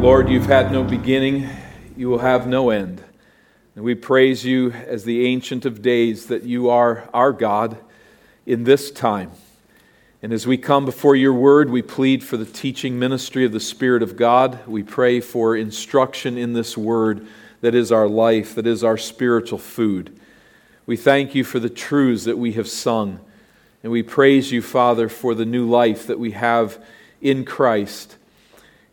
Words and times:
Lord, 0.00 0.28
you've 0.28 0.46
had 0.46 0.70
no 0.70 0.84
beginning, 0.84 1.48
you 1.96 2.08
will 2.08 2.20
have 2.20 2.46
no 2.46 2.70
end. 2.70 3.02
And 3.74 3.84
we 3.84 3.96
praise 3.96 4.44
you 4.44 4.70
as 4.70 5.02
the 5.02 5.26
Ancient 5.26 5.66
of 5.66 5.82
Days 5.82 6.26
that 6.26 6.44
you 6.44 6.70
are 6.70 7.10
our 7.12 7.32
God 7.32 7.76
in 8.46 8.62
this 8.62 8.92
time. 8.92 9.32
And 10.22 10.32
as 10.32 10.46
we 10.46 10.56
come 10.56 10.84
before 10.84 11.16
your 11.16 11.32
word, 11.32 11.68
we 11.68 11.82
plead 11.82 12.22
for 12.22 12.36
the 12.36 12.44
teaching 12.44 12.96
ministry 12.96 13.44
of 13.44 13.50
the 13.50 13.58
Spirit 13.58 14.04
of 14.04 14.16
God. 14.16 14.64
We 14.68 14.84
pray 14.84 15.20
for 15.20 15.56
instruction 15.56 16.38
in 16.38 16.52
this 16.52 16.78
word 16.78 17.26
that 17.60 17.74
is 17.74 17.90
our 17.90 18.08
life, 18.08 18.54
that 18.54 18.68
is 18.68 18.84
our 18.84 18.98
spiritual 18.98 19.58
food. 19.58 20.16
We 20.86 20.96
thank 20.96 21.34
you 21.34 21.42
for 21.42 21.58
the 21.58 21.68
truths 21.68 22.22
that 22.22 22.38
we 22.38 22.52
have 22.52 22.68
sung. 22.68 23.18
And 23.82 23.90
we 23.90 24.04
praise 24.04 24.52
you, 24.52 24.62
Father, 24.62 25.08
for 25.08 25.34
the 25.34 25.44
new 25.44 25.68
life 25.68 26.06
that 26.06 26.20
we 26.20 26.30
have 26.30 26.80
in 27.20 27.44
Christ. 27.44 28.14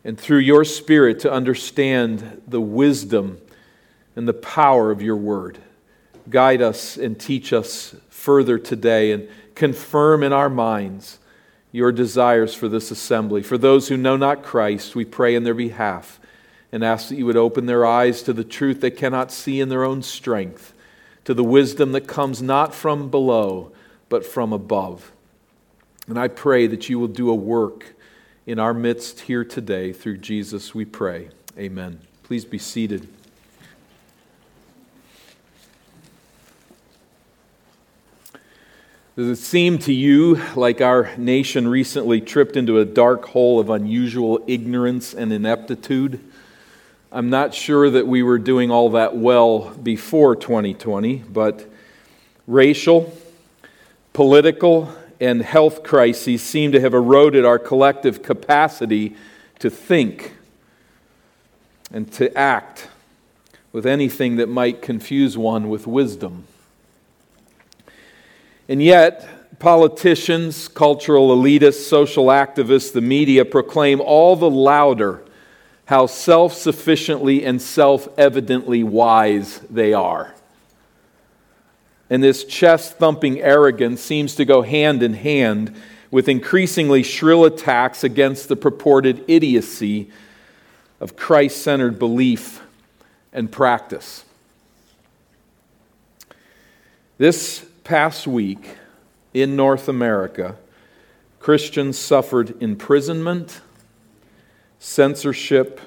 And 0.06 0.16
through 0.16 0.38
your 0.38 0.64
Spirit 0.64 1.18
to 1.20 1.32
understand 1.32 2.40
the 2.46 2.60
wisdom 2.60 3.40
and 4.14 4.28
the 4.28 4.32
power 4.32 4.92
of 4.92 5.02
your 5.02 5.16
word. 5.16 5.58
Guide 6.30 6.62
us 6.62 6.96
and 6.96 7.18
teach 7.18 7.52
us 7.52 7.96
further 8.08 8.56
today 8.56 9.10
and 9.10 9.28
confirm 9.56 10.22
in 10.22 10.32
our 10.32 10.48
minds 10.48 11.18
your 11.72 11.90
desires 11.90 12.54
for 12.54 12.68
this 12.68 12.92
assembly. 12.92 13.42
For 13.42 13.58
those 13.58 13.88
who 13.88 13.96
know 13.96 14.16
not 14.16 14.44
Christ, 14.44 14.94
we 14.94 15.04
pray 15.04 15.34
in 15.34 15.42
their 15.42 15.54
behalf 15.54 16.20
and 16.70 16.84
ask 16.84 17.08
that 17.08 17.16
you 17.16 17.26
would 17.26 17.36
open 17.36 17.66
their 17.66 17.84
eyes 17.84 18.22
to 18.22 18.32
the 18.32 18.44
truth 18.44 18.80
they 18.80 18.92
cannot 18.92 19.32
see 19.32 19.60
in 19.60 19.70
their 19.70 19.82
own 19.82 20.02
strength, 20.02 20.72
to 21.24 21.34
the 21.34 21.42
wisdom 21.42 21.90
that 21.90 22.06
comes 22.06 22.40
not 22.40 22.72
from 22.72 23.10
below, 23.10 23.72
but 24.08 24.24
from 24.24 24.52
above. 24.52 25.10
And 26.06 26.16
I 26.16 26.28
pray 26.28 26.68
that 26.68 26.88
you 26.88 27.00
will 27.00 27.08
do 27.08 27.28
a 27.28 27.34
work 27.34 27.95
in 28.46 28.60
our 28.60 28.72
midst 28.72 29.22
here 29.22 29.44
today. 29.44 29.92
Through 29.92 30.18
Jesus, 30.18 30.74
we 30.74 30.84
pray. 30.84 31.30
Amen. 31.58 32.00
Please 32.22 32.44
be 32.44 32.58
seated. 32.58 33.08
Does 39.16 39.28
it 39.28 39.42
seem 39.42 39.78
to 39.78 39.92
you 39.92 40.40
like 40.54 40.80
our 40.80 41.10
nation 41.16 41.66
recently 41.66 42.20
tripped 42.20 42.56
into 42.56 42.78
a 42.78 42.84
dark 42.84 43.24
hole 43.24 43.58
of 43.58 43.70
unusual 43.70 44.44
ignorance 44.46 45.14
and 45.14 45.32
ineptitude? 45.32 46.20
I'm 47.10 47.30
not 47.30 47.54
sure 47.54 47.88
that 47.88 48.06
we 48.06 48.22
were 48.22 48.38
doing 48.38 48.70
all 48.70 48.90
that 48.90 49.16
well 49.16 49.70
before 49.70 50.36
2020, 50.36 51.24
but 51.30 51.66
racial, 52.46 53.10
political, 54.12 54.94
and 55.20 55.42
health 55.42 55.82
crises 55.82 56.42
seem 56.42 56.72
to 56.72 56.80
have 56.80 56.94
eroded 56.94 57.44
our 57.44 57.58
collective 57.58 58.22
capacity 58.22 59.16
to 59.58 59.70
think 59.70 60.34
and 61.92 62.12
to 62.12 62.36
act 62.36 62.88
with 63.72 63.86
anything 63.86 64.36
that 64.36 64.48
might 64.48 64.82
confuse 64.82 65.36
one 65.36 65.68
with 65.68 65.86
wisdom. 65.86 66.44
And 68.68 68.82
yet, 68.82 69.58
politicians, 69.58 70.68
cultural 70.68 71.28
elitists, 71.36 71.84
social 71.86 72.26
activists, 72.26 72.92
the 72.92 73.00
media 73.00 73.44
proclaim 73.44 74.00
all 74.00 74.36
the 74.36 74.50
louder 74.50 75.22
how 75.86 76.06
self 76.06 76.52
sufficiently 76.52 77.44
and 77.44 77.62
self 77.62 78.08
evidently 78.18 78.82
wise 78.82 79.60
they 79.70 79.92
are. 79.92 80.34
And 82.08 82.22
this 82.22 82.44
chest 82.44 82.98
thumping 82.98 83.40
arrogance 83.40 84.00
seems 84.00 84.36
to 84.36 84.44
go 84.44 84.62
hand 84.62 85.02
in 85.02 85.14
hand 85.14 85.74
with 86.10 86.28
increasingly 86.28 87.02
shrill 87.02 87.44
attacks 87.44 88.04
against 88.04 88.48
the 88.48 88.56
purported 88.56 89.24
idiocy 89.28 90.10
of 91.00 91.16
Christ 91.16 91.62
centered 91.62 91.98
belief 91.98 92.62
and 93.32 93.50
practice. 93.50 94.24
This 97.18 97.64
past 97.82 98.26
week 98.26 98.76
in 99.34 99.56
North 99.56 99.88
America, 99.88 100.56
Christians 101.40 101.98
suffered 101.98 102.60
imprisonment, 102.62 103.60
censorship, 104.78 105.80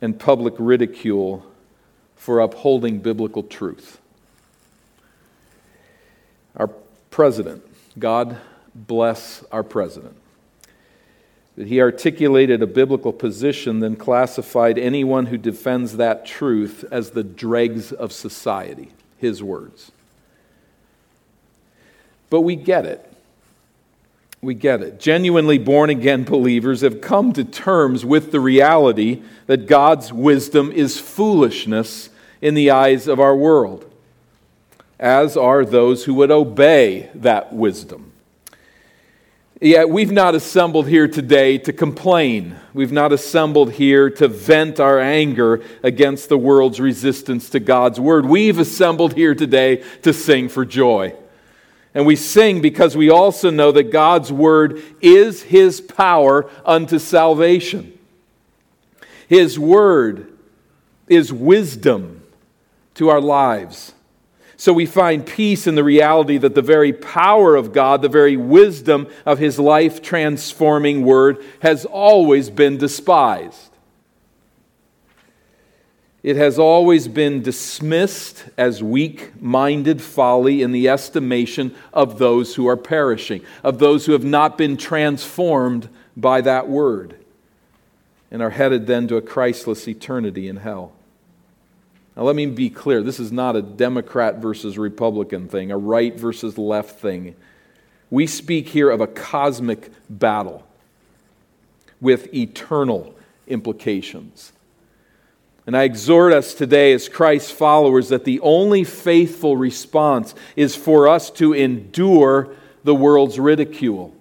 and 0.00 0.18
public 0.18 0.54
ridicule 0.58 1.44
for 2.16 2.40
upholding 2.40 3.00
biblical 3.00 3.42
truth. 3.42 4.00
Our 6.56 6.70
president, 7.10 7.62
God 7.98 8.38
bless 8.74 9.44
our 9.50 9.62
president, 9.62 10.16
that 11.56 11.66
he 11.66 11.80
articulated 11.80 12.62
a 12.62 12.66
biblical 12.66 13.12
position, 13.12 13.80
then 13.80 13.96
classified 13.96 14.78
anyone 14.78 15.26
who 15.26 15.36
defends 15.36 15.96
that 15.96 16.24
truth 16.24 16.84
as 16.90 17.10
the 17.10 17.24
dregs 17.24 17.92
of 17.92 18.12
society, 18.12 18.90
his 19.18 19.42
words. 19.42 19.92
But 22.30 22.42
we 22.42 22.54
get 22.54 22.86
it. 22.86 23.06
We 24.40 24.54
get 24.54 24.80
it. 24.80 24.98
Genuinely 24.98 25.58
born 25.58 25.90
again 25.90 26.24
believers 26.24 26.80
have 26.80 27.00
come 27.02 27.32
to 27.34 27.44
terms 27.44 28.06
with 28.06 28.32
the 28.32 28.40
reality 28.40 29.22
that 29.46 29.66
God's 29.66 30.12
wisdom 30.12 30.72
is 30.72 30.98
foolishness 30.98 32.08
in 32.40 32.54
the 32.54 32.70
eyes 32.70 33.06
of 33.06 33.20
our 33.20 33.36
world, 33.36 33.89
as 35.00 35.34
are 35.34 35.64
those 35.64 36.04
who 36.04 36.12
would 36.12 36.30
obey 36.30 37.08
that 37.14 37.52
wisdom. 37.54 38.12
Yet 39.58 39.88
we've 39.90 40.12
not 40.12 40.34
assembled 40.34 40.88
here 40.88 41.08
today 41.08 41.58
to 41.58 41.72
complain. 41.72 42.56
We've 42.72 42.92
not 42.92 43.12
assembled 43.12 43.72
here 43.72 44.08
to 44.10 44.28
vent 44.28 44.78
our 44.78 45.00
anger 45.00 45.62
against 45.82 46.28
the 46.28 46.38
world's 46.38 46.80
resistance 46.80 47.50
to 47.50 47.60
God's 47.60 47.98
word. 47.98 48.26
We've 48.26 48.58
assembled 48.58 49.14
here 49.14 49.34
today 49.34 49.82
to 50.02 50.12
sing 50.12 50.48
for 50.48 50.64
joy. 50.64 51.14
And 51.94 52.06
we 52.06 52.16
sing 52.16 52.60
because 52.60 52.96
we 52.96 53.10
also 53.10 53.50
know 53.50 53.72
that 53.72 53.90
God's 53.90 54.32
word 54.32 54.82
is 55.00 55.42
his 55.42 55.80
power 55.80 56.48
unto 56.64 56.98
salvation. 56.98 57.98
His 59.28 59.58
word 59.58 60.32
is 61.06 61.32
wisdom 61.32 62.22
to 62.94 63.08
our 63.08 63.20
lives. 63.20 63.92
So 64.60 64.74
we 64.74 64.84
find 64.84 65.24
peace 65.24 65.66
in 65.66 65.74
the 65.74 65.82
reality 65.82 66.36
that 66.36 66.54
the 66.54 66.60
very 66.60 66.92
power 66.92 67.56
of 67.56 67.72
God, 67.72 68.02
the 68.02 68.10
very 68.10 68.36
wisdom 68.36 69.08
of 69.24 69.38
his 69.38 69.58
life 69.58 70.02
transforming 70.02 71.02
word, 71.02 71.42
has 71.62 71.86
always 71.86 72.50
been 72.50 72.76
despised. 72.76 73.70
It 76.22 76.36
has 76.36 76.58
always 76.58 77.08
been 77.08 77.40
dismissed 77.40 78.44
as 78.58 78.82
weak 78.82 79.32
minded 79.40 80.02
folly 80.02 80.60
in 80.60 80.72
the 80.72 80.90
estimation 80.90 81.74
of 81.94 82.18
those 82.18 82.56
who 82.56 82.68
are 82.68 82.76
perishing, 82.76 83.40
of 83.64 83.78
those 83.78 84.04
who 84.04 84.12
have 84.12 84.24
not 84.24 84.58
been 84.58 84.76
transformed 84.76 85.88
by 86.18 86.42
that 86.42 86.68
word, 86.68 87.16
and 88.30 88.42
are 88.42 88.50
headed 88.50 88.86
then 88.86 89.08
to 89.08 89.16
a 89.16 89.22
Christless 89.22 89.88
eternity 89.88 90.48
in 90.48 90.56
hell. 90.56 90.92
Now, 92.20 92.26
let 92.26 92.36
me 92.36 92.44
be 92.44 92.68
clear 92.68 93.02
this 93.02 93.18
is 93.18 93.32
not 93.32 93.56
a 93.56 93.62
Democrat 93.62 94.42
versus 94.42 94.76
Republican 94.76 95.48
thing, 95.48 95.70
a 95.70 95.78
right 95.78 96.14
versus 96.14 96.58
left 96.58 97.00
thing. 97.00 97.34
We 98.10 98.26
speak 98.26 98.68
here 98.68 98.90
of 98.90 99.00
a 99.00 99.06
cosmic 99.06 99.90
battle 100.10 100.66
with 101.98 102.34
eternal 102.34 103.14
implications. 103.46 104.52
And 105.66 105.74
I 105.74 105.84
exhort 105.84 106.34
us 106.34 106.52
today 106.52 106.92
as 106.92 107.08
Christ's 107.08 107.52
followers 107.52 108.10
that 108.10 108.26
the 108.26 108.40
only 108.40 108.84
faithful 108.84 109.56
response 109.56 110.34
is 110.56 110.76
for 110.76 111.08
us 111.08 111.30
to 111.30 111.54
endure 111.54 112.54
the 112.84 112.94
world's 112.94 113.38
ridicule, 113.38 114.14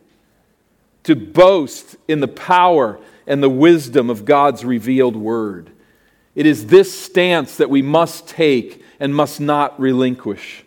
to 1.04 1.18
boast 1.18 1.98
in 2.08 2.22
the 2.22 2.30
power 2.30 2.98
and 3.28 3.44
the 3.44 3.50
wisdom 3.50 4.10
of 4.10 4.24
God's 4.24 4.64
revealed 4.64 5.18
word. 5.18 5.72
It 6.36 6.46
is 6.46 6.68
this 6.68 6.98
stance 6.98 7.58
that 7.58 7.70
we 7.70 7.81
must 7.81 8.28
take 8.28 8.84
and 9.00 9.16
must 9.16 9.40
not 9.40 9.80
relinquish. 9.80 10.64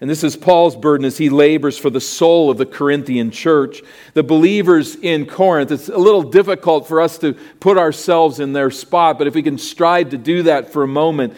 And 0.00 0.08
this 0.08 0.22
is 0.22 0.36
Paul's 0.36 0.76
burden 0.76 1.04
as 1.04 1.18
he 1.18 1.28
labors 1.28 1.76
for 1.76 1.90
the 1.90 2.00
soul 2.00 2.50
of 2.50 2.58
the 2.58 2.66
Corinthian 2.66 3.32
church. 3.32 3.82
The 4.14 4.22
believers 4.22 4.94
in 4.94 5.26
Corinth, 5.26 5.72
it's 5.72 5.88
a 5.88 5.98
little 5.98 6.22
difficult 6.22 6.86
for 6.86 7.00
us 7.00 7.18
to 7.18 7.32
put 7.58 7.76
ourselves 7.76 8.38
in 8.38 8.52
their 8.52 8.70
spot, 8.70 9.18
but 9.18 9.26
if 9.26 9.34
we 9.34 9.42
can 9.42 9.58
strive 9.58 10.10
to 10.10 10.18
do 10.18 10.44
that 10.44 10.72
for 10.72 10.84
a 10.84 10.88
moment, 10.88 11.34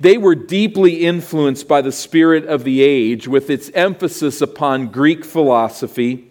they 0.00 0.16
were 0.16 0.34
deeply 0.34 1.04
influenced 1.04 1.68
by 1.68 1.82
the 1.82 1.92
spirit 1.92 2.46
of 2.46 2.64
the 2.64 2.80
age 2.80 3.28
with 3.28 3.50
its 3.50 3.68
emphasis 3.70 4.40
upon 4.40 4.88
Greek 4.88 5.24
philosophy, 5.24 6.30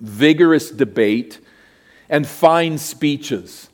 vigorous 0.00 0.70
debate, 0.70 1.38
and 2.08 2.26
fine 2.26 2.78
speeches. 2.78 3.68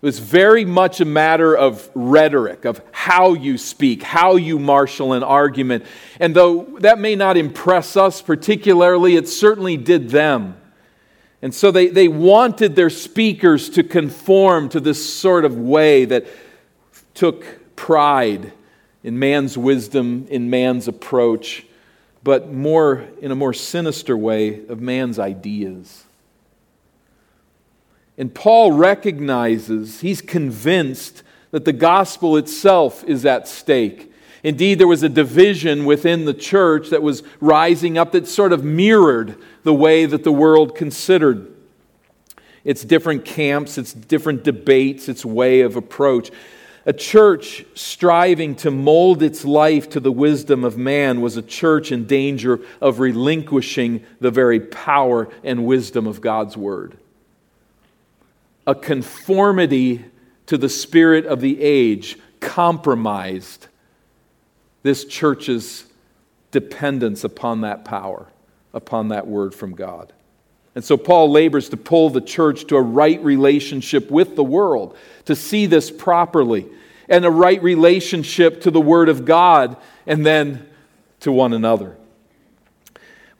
It 0.00 0.06
was 0.06 0.20
very 0.20 0.64
much 0.64 1.00
a 1.00 1.04
matter 1.04 1.56
of 1.56 1.90
rhetoric, 1.92 2.64
of 2.64 2.80
how 2.92 3.34
you 3.34 3.58
speak, 3.58 4.04
how 4.04 4.36
you 4.36 4.60
marshal 4.60 5.12
an 5.12 5.24
argument. 5.24 5.84
And 6.20 6.36
though 6.36 6.76
that 6.80 7.00
may 7.00 7.16
not 7.16 7.36
impress 7.36 7.96
us 7.96 8.22
particularly, 8.22 9.16
it 9.16 9.28
certainly 9.28 9.76
did 9.76 10.10
them. 10.10 10.56
And 11.42 11.52
so 11.52 11.72
they, 11.72 11.88
they 11.88 12.06
wanted 12.06 12.76
their 12.76 12.90
speakers 12.90 13.70
to 13.70 13.82
conform 13.82 14.68
to 14.70 14.80
this 14.80 15.14
sort 15.14 15.44
of 15.44 15.56
way 15.56 16.04
that 16.04 16.26
took 17.14 17.74
pride 17.74 18.52
in 19.02 19.18
man's 19.18 19.58
wisdom, 19.58 20.26
in 20.30 20.48
man's 20.48 20.86
approach, 20.86 21.66
but 22.22 22.52
more 22.52 23.04
in 23.20 23.32
a 23.32 23.36
more 23.36 23.52
sinister 23.52 24.16
way 24.16 24.64
of 24.66 24.80
man's 24.80 25.18
ideas. 25.18 26.04
And 28.18 28.34
Paul 28.34 28.72
recognizes, 28.72 30.00
he's 30.00 30.20
convinced 30.20 31.22
that 31.52 31.64
the 31.64 31.72
gospel 31.72 32.36
itself 32.36 33.04
is 33.04 33.24
at 33.24 33.46
stake. 33.46 34.12
Indeed, 34.42 34.78
there 34.78 34.88
was 34.88 35.04
a 35.04 35.08
division 35.08 35.84
within 35.84 36.24
the 36.24 36.34
church 36.34 36.90
that 36.90 37.02
was 37.02 37.22
rising 37.40 37.96
up 37.96 38.12
that 38.12 38.26
sort 38.26 38.52
of 38.52 38.64
mirrored 38.64 39.36
the 39.62 39.74
way 39.74 40.04
that 40.04 40.24
the 40.24 40.32
world 40.32 40.74
considered. 40.74 41.54
Its 42.64 42.84
different 42.84 43.24
camps, 43.24 43.78
its 43.78 43.92
different 43.92 44.44
debates, 44.44 45.08
its 45.08 45.24
way 45.24 45.60
of 45.60 45.76
approach. 45.76 46.30
A 46.86 46.92
church 46.92 47.64
striving 47.74 48.54
to 48.56 48.70
mold 48.70 49.22
its 49.22 49.44
life 49.44 49.90
to 49.90 50.00
the 50.00 50.12
wisdom 50.12 50.64
of 50.64 50.76
man 50.76 51.20
was 51.20 51.36
a 51.36 51.42
church 51.42 51.92
in 51.92 52.06
danger 52.06 52.60
of 52.80 52.98
relinquishing 52.98 54.04
the 54.20 54.30
very 54.30 54.60
power 54.60 55.28
and 55.44 55.66
wisdom 55.66 56.06
of 56.06 56.20
God's 56.20 56.56
Word. 56.56 56.98
A 58.68 58.74
conformity 58.74 60.04
to 60.46 60.58
the 60.58 60.68
spirit 60.68 61.24
of 61.24 61.40
the 61.40 61.60
age 61.60 62.18
compromised 62.38 63.66
this 64.82 65.06
church's 65.06 65.86
dependence 66.50 67.24
upon 67.24 67.62
that 67.62 67.84
power, 67.84 68.28
upon 68.72 69.08
that 69.08 69.26
word 69.26 69.54
from 69.54 69.74
God. 69.74 70.12
And 70.74 70.84
so 70.84 70.96
Paul 70.96 71.30
labors 71.30 71.70
to 71.70 71.76
pull 71.76 72.10
the 72.10 72.20
church 72.20 72.66
to 72.66 72.76
a 72.76 72.82
right 72.82 73.20
relationship 73.24 74.10
with 74.10 74.36
the 74.36 74.44
world, 74.44 74.96
to 75.24 75.34
see 75.34 75.66
this 75.66 75.90
properly, 75.90 76.66
and 77.08 77.24
a 77.24 77.30
right 77.30 77.62
relationship 77.62 78.60
to 78.60 78.70
the 78.70 78.80
Word 78.80 79.08
of 79.08 79.24
God, 79.24 79.78
and 80.06 80.26
then 80.26 80.68
to 81.20 81.32
one 81.32 81.54
another. 81.54 81.96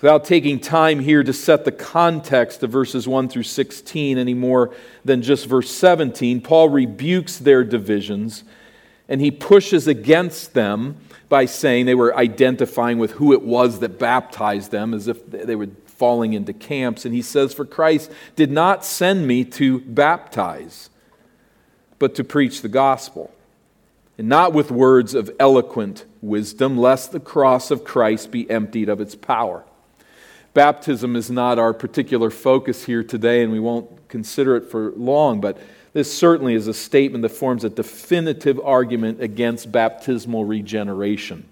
Without 0.00 0.24
taking 0.24 0.60
time 0.60 1.00
here 1.00 1.24
to 1.24 1.32
set 1.32 1.64
the 1.64 1.72
context 1.72 2.62
of 2.62 2.70
verses 2.70 3.08
1 3.08 3.28
through 3.28 3.42
16 3.42 4.16
any 4.16 4.34
more 4.34 4.72
than 5.04 5.22
just 5.22 5.46
verse 5.46 5.70
17, 5.70 6.40
Paul 6.40 6.68
rebukes 6.68 7.36
their 7.38 7.64
divisions 7.64 8.44
and 9.08 9.20
he 9.20 9.30
pushes 9.30 9.88
against 9.88 10.54
them 10.54 10.96
by 11.28 11.46
saying 11.46 11.86
they 11.86 11.94
were 11.94 12.16
identifying 12.16 12.98
with 12.98 13.12
who 13.12 13.32
it 13.32 13.42
was 13.42 13.80
that 13.80 13.98
baptized 13.98 14.70
them 14.70 14.94
as 14.94 15.08
if 15.08 15.28
they 15.30 15.56
were 15.56 15.68
falling 15.86 16.32
into 16.32 16.52
camps. 16.52 17.04
And 17.04 17.14
he 17.14 17.22
says, 17.22 17.52
For 17.52 17.64
Christ 17.64 18.10
did 18.36 18.50
not 18.50 18.84
send 18.84 19.26
me 19.26 19.44
to 19.44 19.80
baptize, 19.80 20.90
but 21.98 22.14
to 22.14 22.24
preach 22.24 22.62
the 22.62 22.68
gospel. 22.68 23.32
And 24.16 24.28
not 24.28 24.52
with 24.52 24.70
words 24.70 25.14
of 25.14 25.30
eloquent 25.38 26.04
wisdom, 26.20 26.76
lest 26.76 27.12
the 27.12 27.20
cross 27.20 27.70
of 27.70 27.84
Christ 27.84 28.30
be 28.30 28.48
emptied 28.50 28.88
of 28.88 29.00
its 29.00 29.14
power. 29.14 29.64
Baptism 30.58 31.14
is 31.14 31.30
not 31.30 31.60
our 31.60 31.72
particular 31.72 32.30
focus 32.30 32.84
here 32.84 33.04
today, 33.04 33.44
and 33.44 33.52
we 33.52 33.60
won't 33.60 34.08
consider 34.08 34.56
it 34.56 34.68
for 34.68 34.90
long, 34.96 35.40
but 35.40 35.56
this 35.92 36.12
certainly 36.12 36.54
is 36.54 36.66
a 36.66 36.74
statement 36.74 37.22
that 37.22 37.28
forms 37.28 37.62
a 37.62 37.70
definitive 37.70 38.58
argument 38.64 39.22
against 39.22 39.70
baptismal 39.70 40.44
regeneration. 40.44 41.44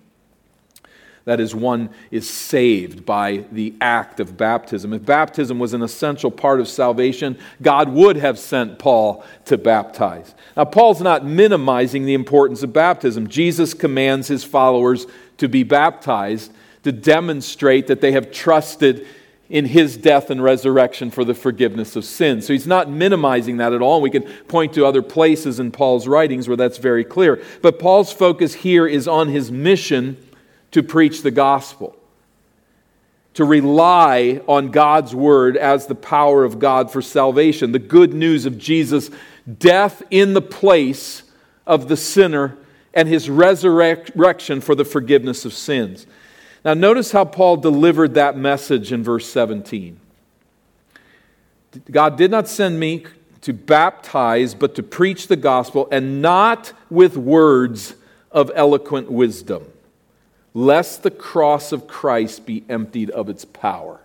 That 1.24 1.38
is, 1.38 1.54
one 1.54 1.90
is 2.10 2.28
saved 2.28 3.06
by 3.06 3.44
the 3.52 3.76
act 3.80 4.18
of 4.18 4.36
baptism. 4.36 4.92
If 4.92 5.06
baptism 5.06 5.60
was 5.60 5.72
an 5.72 5.82
essential 5.82 6.32
part 6.32 6.58
of 6.58 6.66
salvation, 6.66 7.38
God 7.62 7.90
would 7.90 8.16
have 8.16 8.40
sent 8.40 8.80
Paul 8.80 9.24
to 9.44 9.56
baptize. 9.56 10.34
Now, 10.56 10.64
Paul's 10.64 11.00
not 11.00 11.24
minimizing 11.24 12.06
the 12.06 12.14
importance 12.14 12.64
of 12.64 12.72
baptism. 12.72 13.28
Jesus 13.28 13.72
commands 13.72 14.26
his 14.26 14.42
followers 14.42 15.06
to 15.36 15.48
be 15.48 15.62
baptized 15.62 16.50
to 16.86 16.92
demonstrate 16.92 17.88
that 17.88 18.00
they 18.00 18.12
have 18.12 18.30
trusted 18.30 19.04
in 19.48 19.64
his 19.64 19.96
death 19.96 20.30
and 20.30 20.40
resurrection 20.40 21.10
for 21.10 21.24
the 21.24 21.34
forgiveness 21.34 21.96
of 21.96 22.04
sins. 22.04 22.46
So 22.46 22.52
he's 22.52 22.64
not 22.64 22.88
minimizing 22.88 23.56
that 23.56 23.72
at 23.72 23.82
all. 23.82 24.00
We 24.00 24.08
can 24.08 24.22
point 24.22 24.72
to 24.74 24.86
other 24.86 25.02
places 25.02 25.58
in 25.58 25.72
Paul's 25.72 26.06
writings 26.06 26.46
where 26.46 26.56
that's 26.56 26.78
very 26.78 27.02
clear. 27.02 27.42
But 27.60 27.80
Paul's 27.80 28.12
focus 28.12 28.54
here 28.54 28.86
is 28.86 29.08
on 29.08 29.26
his 29.26 29.50
mission 29.50 30.16
to 30.70 30.80
preach 30.80 31.22
the 31.22 31.32
gospel, 31.32 31.96
to 33.34 33.44
rely 33.44 34.40
on 34.46 34.70
God's 34.70 35.12
word 35.12 35.56
as 35.56 35.88
the 35.88 35.96
power 35.96 36.44
of 36.44 36.60
God 36.60 36.92
for 36.92 37.02
salvation, 37.02 37.72
the 37.72 37.80
good 37.80 38.14
news 38.14 38.46
of 38.46 38.58
Jesus' 38.58 39.10
death 39.58 40.04
in 40.12 40.34
the 40.34 40.40
place 40.40 41.24
of 41.66 41.88
the 41.88 41.96
sinner 41.96 42.56
and 42.94 43.08
his 43.08 43.28
resurrection 43.28 44.60
for 44.60 44.76
the 44.76 44.84
forgiveness 44.84 45.44
of 45.44 45.52
sins. 45.52 46.06
Now, 46.66 46.74
notice 46.74 47.12
how 47.12 47.24
Paul 47.24 47.58
delivered 47.58 48.14
that 48.14 48.36
message 48.36 48.92
in 48.92 49.04
verse 49.04 49.30
17. 49.30 50.00
God 51.88 52.18
did 52.18 52.28
not 52.32 52.48
send 52.48 52.80
me 52.80 53.06
to 53.42 53.52
baptize, 53.52 54.52
but 54.52 54.74
to 54.74 54.82
preach 54.82 55.28
the 55.28 55.36
gospel, 55.36 55.86
and 55.92 56.20
not 56.20 56.72
with 56.90 57.16
words 57.16 57.94
of 58.32 58.50
eloquent 58.52 59.12
wisdom, 59.12 59.64
lest 60.54 61.04
the 61.04 61.10
cross 61.12 61.70
of 61.70 61.86
Christ 61.86 62.46
be 62.46 62.64
emptied 62.68 63.10
of 63.10 63.28
its 63.28 63.44
power. 63.44 64.00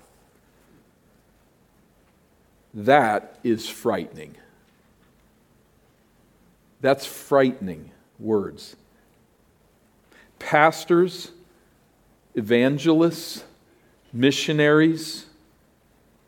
That 2.75 3.39
is 3.43 3.67
frightening. 3.67 4.35
That's 6.79 7.07
frightening 7.07 7.89
words. 8.19 8.75
Pastors, 10.37 11.31
evangelists, 12.35 13.43
missionaries, 14.13 15.25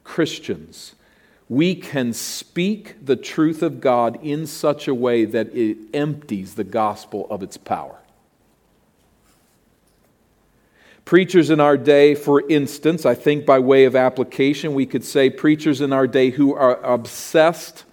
Christians, 0.04 0.96
we 1.50 1.76
can 1.76 2.14
speak 2.14 2.96
the 3.04 3.16
truth 3.16 3.62
of 3.62 3.82
God 3.82 4.18
in 4.24 4.48
such 4.48 4.88
a 4.88 4.94
way 4.94 5.26
that 5.26 5.54
it 5.56 5.78
empties 5.94 6.56
the 6.56 6.64
gospel 6.64 7.28
of 7.30 7.44
its 7.44 7.58
power. 7.58 7.98
Preachers 11.06 11.50
in 11.50 11.60
our 11.60 11.76
day, 11.76 12.16
for 12.16 12.48
instance, 12.50 13.06
I 13.06 13.14
think 13.14 13.46
by 13.46 13.60
way 13.60 13.84
of 13.84 13.96
application, 13.96 14.74
we 14.74 14.86
could 14.86 15.04
say 15.04 15.30
preachers 15.30 15.82
in 15.82 15.92
our 15.92 16.08
day 16.08 16.30
who 16.30 16.54
are 16.54 16.82
obsessed 16.82 17.84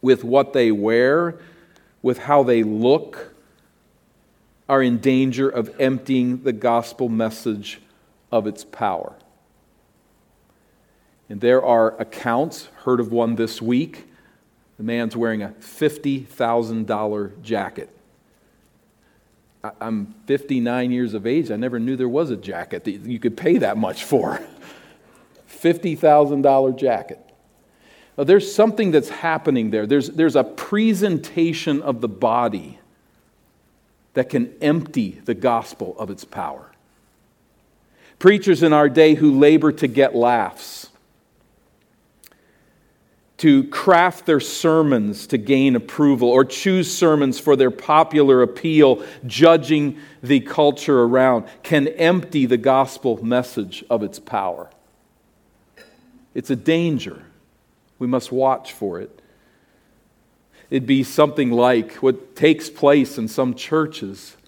with 0.00 0.24
what 0.24 0.54
they 0.54 0.72
wear, 0.72 1.38
with 2.00 2.18
how 2.18 2.42
they 2.42 2.62
look, 2.62 3.31
are 4.72 4.82
in 4.82 4.96
danger 4.96 5.50
of 5.50 5.70
emptying 5.78 6.44
the 6.44 6.52
gospel 6.52 7.10
message 7.10 7.78
of 8.30 8.46
its 8.46 8.64
power. 8.64 9.12
And 11.28 11.42
there 11.42 11.62
are 11.62 11.94
accounts, 12.00 12.70
heard 12.84 12.98
of 12.98 13.12
one 13.12 13.34
this 13.34 13.60
week. 13.60 14.06
The 14.78 14.82
man's 14.82 15.14
wearing 15.14 15.42
a 15.42 15.50
$50,000 15.60 17.42
jacket. 17.42 17.90
I'm 19.78 20.14
59 20.24 20.90
years 20.90 21.12
of 21.12 21.26
age. 21.26 21.50
I 21.50 21.56
never 21.56 21.78
knew 21.78 21.94
there 21.94 22.08
was 22.08 22.30
a 22.30 22.36
jacket 22.38 22.84
that 22.84 22.92
you 22.92 23.18
could 23.18 23.36
pay 23.36 23.58
that 23.58 23.76
much 23.76 24.04
for. 24.04 24.40
$50,000 25.50 26.78
jacket. 26.78 27.20
Now, 28.16 28.24
there's 28.24 28.54
something 28.54 28.90
that's 28.90 29.10
happening 29.10 29.70
there. 29.70 29.86
There's, 29.86 30.08
there's 30.08 30.34
a 30.34 30.44
presentation 30.44 31.82
of 31.82 32.00
the 32.00 32.08
body 32.08 32.78
that 34.14 34.28
can 34.28 34.54
empty 34.60 35.20
the 35.24 35.34
gospel 35.34 35.96
of 35.98 36.10
its 36.10 36.24
power. 36.24 36.70
Preachers 38.18 38.62
in 38.62 38.72
our 38.72 38.88
day 38.88 39.14
who 39.14 39.38
labor 39.38 39.72
to 39.72 39.88
get 39.88 40.14
laughs, 40.14 40.88
to 43.38 43.64
craft 43.64 44.26
their 44.26 44.38
sermons 44.38 45.26
to 45.26 45.36
gain 45.38 45.74
approval, 45.74 46.28
or 46.28 46.44
choose 46.44 46.96
sermons 46.96 47.40
for 47.40 47.56
their 47.56 47.72
popular 47.72 48.42
appeal, 48.42 49.04
judging 49.26 49.98
the 50.22 50.38
culture 50.38 51.02
around, 51.02 51.46
can 51.64 51.88
empty 51.88 52.46
the 52.46 52.56
gospel 52.56 53.24
message 53.24 53.82
of 53.90 54.04
its 54.04 54.20
power. 54.20 54.70
It's 56.34 56.50
a 56.50 56.56
danger. 56.56 57.24
We 57.98 58.06
must 58.06 58.30
watch 58.30 58.72
for 58.72 59.00
it. 59.00 59.21
It'd 60.72 60.86
be 60.86 61.02
something 61.02 61.50
like 61.50 61.96
what 61.96 62.34
takes 62.34 62.70
place 62.70 63.18
in 63.18 63.28
some 63.28 63.54
churches. 63.54 64.38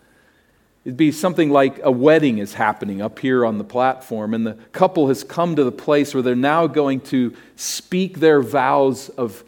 It'd 0.86 0.96
be 0.96 1.12
something 1.12 1.50
like 1.50 1.80
a 1.82 1.90
wedding 1.90 2.38
is 2.38 2.54
happening 2.54 3.02
up 3.02 3.18
here 3.18 3.44
on 3.44 3.58
the 3.58 3.64
platform, 3.64 4.32
and 4.32 4.46
the 4.46 4.54
couple 4.72 5.08
has 5.08 5.22
come 5.22 5.54
to 5.56 5.64
the 5.64 5.70
place 5.70 6.14
where 6.14 6.22
they're 6.22 6.34
now 6.34 6.66
going 6.66 7.02
to 7.02 7.36
speak 7.56 8.20
their 8.20 8.40
vows 8.40 9.10
of 9.10 9.44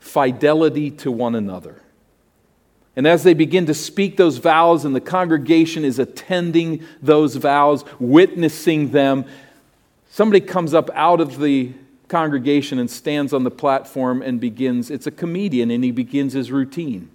fidelity 0.00 0.90
to 0.90 1.12
one 1.12 1.36
another. 1.36 1.80
And 2.96 3.06
as 3.06 3.22
they 3.22 3.34
begin 3.34 3.66
to 3.66 3.74
speak 3.74 4.16
those 4.16 4.38
vows, 4.38 4.84
and 4.84 4.96
the 4.96 5.00
congregation 5.00 5.84
is 5.84 6.00
attending 6.00 6.84
those 7.00 7.36
vows, 7.36 7.84
witnessing 8.00 8.90
them, 8.90 9.26
somebody 10.10 10.40
comes 10.40 10.74
up 10.74 10.90
out 10.92 11.20
of 11.20 11.38
the 11.38 11.72
congregation 12.08 12.78
and 12.78 12.90
stands 12.90 13.32
on 13.32 13.44
the 13.44 13.50
platform 13.50 14.22
and 14.22 14.40
begins, 14.40 14.90
it's 14.90 15.06
a 15.06 15.10
comedian, 15.10 15.70
and 15.70 15.82
he 15.82 15.90
begins 15.90 16.32
his 16.32 16.50
routine. 16.50 17.10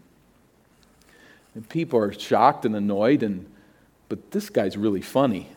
And 1.56 1.68
people 1.68 2.00
are 2.00 2.14
shocked 2.14 2.66
and 2.66 2.76
annoyed, 2.76 3.24
and, 3.24 3.46
but 4.10 4.32
this 4.32 4.50
guy's 4.50 4.78
really 4.78 5.02
funny. 5.02 5.50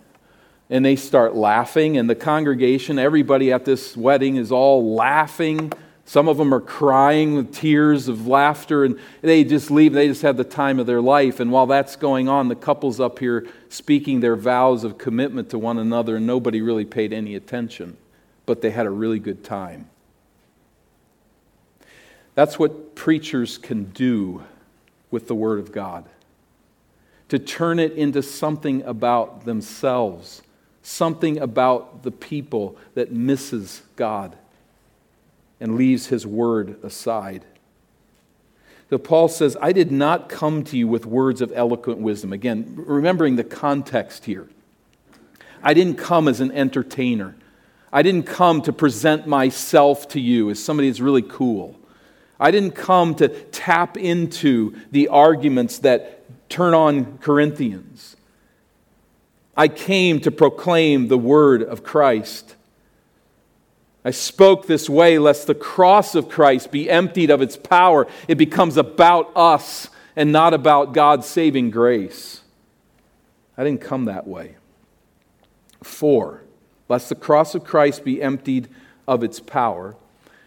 And 0.71 0.85
they 0.85 0.97
start 0.97 1.35
laughing, 1.35 1.97
and 1.97 2.09
the 2.09 2.15
congregation, 2.15 2.99
everybody 2.99 3.53
at 3.53 3.65
this 3.65 3.97
wedding 3.97 4.37
is 4.37 4.51
all 4.51 4.95
laughing. 4.95 5.73
Some 6.07 6.29
of 6.29 6.37
them 6.37 6.53
are 6.53 6.61
crying 6.61 7.35
with 7.35 7.55
tears 7.55 8.09
of 8.09 8.27
laughter, 8.27 8.85
and 8.85 8.99
they 9.23 9.45
just 9.45 9.71
leave. 9.71 9.93
They 9.93 10.09
just 10.09 10.23
have 10.23 10.37
the 10.37 10.45
time 10.45 10.79
of 10.79 10.87
their 10.87 11.01
life. 11.01 11.41
And 11.41 11.51
while 11.51 11.67
that's 11.67 11.97
going 11.97 12.29
on, 12.29 12.49
the 12.49 12.55
couple's 12.55 13.01
up 13.01 13.19
here 13.19 13.47
speaking 13.69 14.21
their 14.21 14.37
vows 14.37 14.85
of 14.85 14.99
commitment 14.99 15.51
to 15.51 15.59
one 15.59 15.79
another, 15.79 16.17
and 16.17 16.27
nobody 16.27 16.61
really 16.61 16.85
paid 16.85 17.13
any 17.13 17.35
attention. 17.35 17.97
But 18.47 18.61
they 18.61 18.71
had 18.71 18.87
a 18.87 18.91
really 18.91 19.19
good 19.19 19.43
time. 19.43 19.89
That's 22.35 22.59
what 22.59 22.95
preachers 22.95 23.59
can 23.59 23.85
do 23.85 24.43
with 25.11 25.29
the 25.29 25.35
Word 25.35 25.61
of 25.61 25.73
God 25.73 26.05
to 27.29 27.39
turn 27.39 27.79
it 27.79 27.93
into 27.93 28.23
something 28.23 28.83
about 28.83 29.45
themselves, 29.45 30.43
something 30.83 31.39
about 31.39 32.03
the 32.03 32.11
people 32.11 32.77
that 32.95 33.11
misses 33.11 33.83
God 33.97 34.37
and 35.61 35.77
leaves 35.77 36.09
His 36.09 36.27
Word 36.27 36.77
aside. 36.83 37.45
So 38.91 38.99
Paul 38.99 39.29
says, 39.29 39.57
I 39.61 39.73
did 39.73 39.91
not 39.91 40.29
come 40.29 40.63
to 40.65 40.77
you 40.77 40.87
with 40.87 41.07
words 41.07 41.41
of 41.41 41.51
eloquent 41.55 42.01
wisdom. 42.01 42.33
Again, 42.33 42.75
remembering 42.77 43.37
the 43.37 43.45
context 43.45 44.27
here. 44.27 44.49
I 45.63 45.73
didn't 45.73 45.97
come 45.97 46.29
as 46.29 46.41
an 46.41 46.53
entertainer. 46.53 47.35
I 47.95 48.03
didn't 48.03 48.25
come 48.25 48.61
to 48.63 48.73
present 48.73 49.29
myself 49.29 50.09
to 50.09 50.21
you 50.21 50.51
as 50.51 50.63
somebody 50.63 50.89
that's 50.89 50.99
really 50.99 51.23
cool. 51.23 51.79
I 52.41 52.51
didn't 52.51 52.73
come 52.73 53.15
to 53.15 53.29
tap 53.29 53.97
into 53.97 54.75
the 54.91 55.07
arguments 55.07 55.79
that 55.79 56.25
turn 56.51 56.75
on 56.75 57.19
Corinthians. 57.19 58.17
I 59.57 59.69
came 59.69 60.19
to 60.23 60.33
proclaim 60.33 61.07
the 61.07 61.17
word 61.17 61.63
of 61.63 61.85
Christ. 61.85 62.57
I 64.05 64.11
spoke 64.11 64.67
this 64.67 64.91
way 64.91 65.21
lest 65.21 65.47
the 65.47 65.55
cross 65.55 66.17
of 66.17 66.29
Christ 66.29 66.73
be 66.73 66.91
emptied 66.91 67.31
of 67.31 67.41
its 67.41 67.57
power. 67.57 68.09
It 68.27 68.39
becomes 68.39 68.77
about 68.77 69.31
us 69.37 69.89
and 70.17 70.33
not 70.33 70.53
about 70.53 70.95
God's 70.95 71.29
saving 71.29 71.71
grace. 71.71 72.41
I 73.57 73.63
didn't 73.63 73.83
come 73.83 74.07
that 74.07 74.27
way. 74.27 74.57
Four, 75.85 76.44
lest 76.89 77.09
the 77.09 77.15
cross 77.15 77.55
of 77.55 77.65
Christ 77.65 78.05
be 78.05 78.23
emptied 78.23 78.69
of 79.07 79.23
its 79.23 79.41
power. 79.41 79.97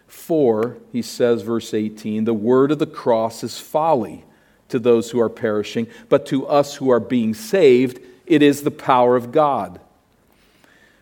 For, 0.08 0.78
he 0.92 1.02
says, 1.02 1.42
verse 1.42 1.74
18, 1.74 2.24
the 2.24 2.34
word 2.34 2.72
of 2.72 2.80
the 2.80 2.86
cross 2.86 3.44
is 3.44 3.60
folly 3.60 4.24
to 4.70 4.80
those 4.80 5.12
who 5.12 5.20
are 5.20 5.30
perishing, 5.30 5.88
but 6.10 6.26
to 6.28 6.48
us 6.48 6.76
who 6.76 6.90
are 6.90 7.00
being 7.00 7.34
saved, 7.34 8.00
it 8.26 8.42
is 8.42 8.62
the 8.62 8.72
power 8.72 9.16
of 9.16 9.32
God. 9.32 9.80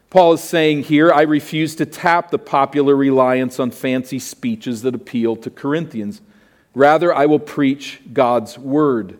Paul 0.09 0.33
is 0.33 0.41
saying 0.41 0.83
here, 0.83 1.11
I 1.11 1.23
refuse 1.23 1.75
to 1.75 1.85
tap 1.85 2.31
the 2.31 2.39
popular 2.39 2.95
reliance 2.95 3.59
on 3.59 3.71
fancy 3.71 4.19
speeches 4.19 4.81
that 4.83 4.95
appeal 4.95 5.35
to 5.37 5.49
Corinthians. 5.49 6.21
Rather, 6.73 7.13
I 7.13 7.25
will 7.25 7.39
preach 7.39 8.01
God's 8.13 8.57
word. 8.57 9.17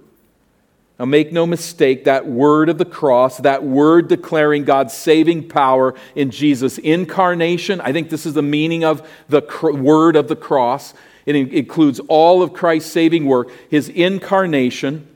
Now, 0.98 1.06
make 1.06 1.34
no 1.34 1.46
mistake, 1.46 2.06
that 2.06 2.26
word 2.26 2.70
of 2.70 2.78
the 2.78 2.86
cross, 2.86 3.38
that 3.40 3.64
word 3.64 4.08
declaring 4.08 4.64
God's 4.64 4.94
saving 4.94 5.50
power 5.50 5.94
in 6.16 6.32
Jesus' 6.32 6.78
incarnation, 6.78 7.82
I 7.82 7.92
think 7.92 8.10
this 8.10 8.26
is 8.26 8.34
the 8.34 8.42
meaning 8.42 8.86
of 8.86 9.06
the 9.28 9.42
word 9.62 10.16
of 10.16 10.30
the 10.30 10.38
cross. 10.38 10.94
It 11.26 11.36
includes 11.36 12.00
all 12.08 12.42
of 12.42 12.54
Christ's 12.54 12.92
saving 12.92 13.26
work, 13.26 13.50
his 13.70 13.90
incarnation, 13.90 15.08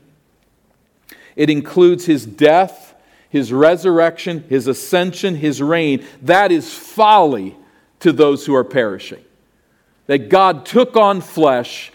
it 1.36 1.48
includes 1.48 2.04
his 2.04 2.26
death, 2.26 2.94
his 3.30 3.52
resurrection, 3.52 4.44
his 4.48 4.66
ascension, 4.66 5.36
his 5.36 5.62
reign. 5.62 6.04
That 6.20 6.52
is 6.52 6.74
folly 6.74 7.56
to 8.00 8.12
those 8.12 8.44
who 8.44 8.54
are 8.54 8.64
perishing. 8.64 9.24
That 10.06 10.28
God 10.28 10.66
took 10.66 10.96
on 10.96 11.22
flesh 11.22 11.92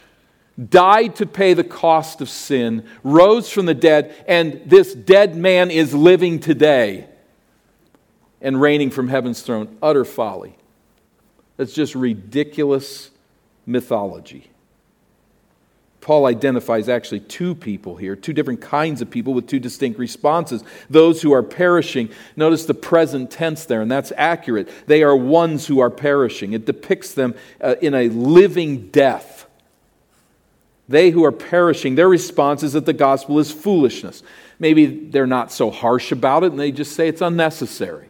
died 0.69 1.15
to 1.17 1.25
pay 1.25 1.53
the 1.53 1.63
cost 1.63 2.21
of 2.21 2.29
sin, 2.29 2.85
rose 3.03 3.49
from 3.49 3.65
the 3.65 3.73
dead, 3.73 4.15
and 4.27 4.61
this 4.65 4.93
dead 4.93 5.35
man 5.35 5.69
is 5.69 5.93
living 5.93 6.39
today 6.39 7.07
and 8.41 8.59
reigning 8.59 8.89
from 8.89 9.07
heaven's 9.07 9.41
throne. 9.41 9.77
Utter 9.81 10.05
folly. 10.05 10.55
That's 11.57 11.73
just 11.73 11.95
ridiculous 11.95 13.09
mythology. 13.65 14.49
Paul 15.99 16.27
identifies 16.27 16.87
actually 16.87 17.21
two 17.21 17.55
people 17.55 17.95
here, 17.95 18.15
two 18.15 18.31
different 18.31 18.61
kinds 18.61 19.01
of 19.01 19.09
people 19.09 19.33
with 19.33 19.47
two 19.47 19.59
distinct 19.59 19.97
responses. 19.97 20.63
Those 20.87 21.23
who 21.23 21.33
are 21.33 21.41
perishing, 21.41 22.09
notice 22.35 22.65
the 22.65 22.75
present 22.75 23.31
tense 23.31 23.65
there, 23.65 23.81
and 23.81 23.89
that's 23.89 24.13
accurate. 24.15 24.69
They 24.85 25.01
are 25.01 25.15
ones 25.15 25.65
who 25.65 25.79
are 25.79 25.89
perishing. 25.89 26.53
It 26.53 26.65
depicts 26.65 27.15
them 27.15 27.33
uh, 27.59 27.75
in 27.81 27.95
a 27.95 28.09
living 28.09 28.89
death 28.89 29.34
they 30.87 31.09
who 31.09 31.23
are 31.25 31.31
perishing, 31.31 31.95
their 31.95 32.09
response 32.09 32.63
is 32.63 32.73
that 32.73 32.85
the 32.85 32.93
gospel 32.93 33.39
is 33.39 33.51
foolishness. 33.51 34.21
Maybe 34.59 34.85
they're 34.85 35.27
not 35.27 35.51
so 35.51 35.71
harsh 35.71 36.11
about 36.11 36.43
it 36.43 36.51
and 36.51 36.59
they 36.59 36.71
just 36.71 36.95
say 36.95 37.07
it's 37.07 37.21
unnecessary 37.21 38.09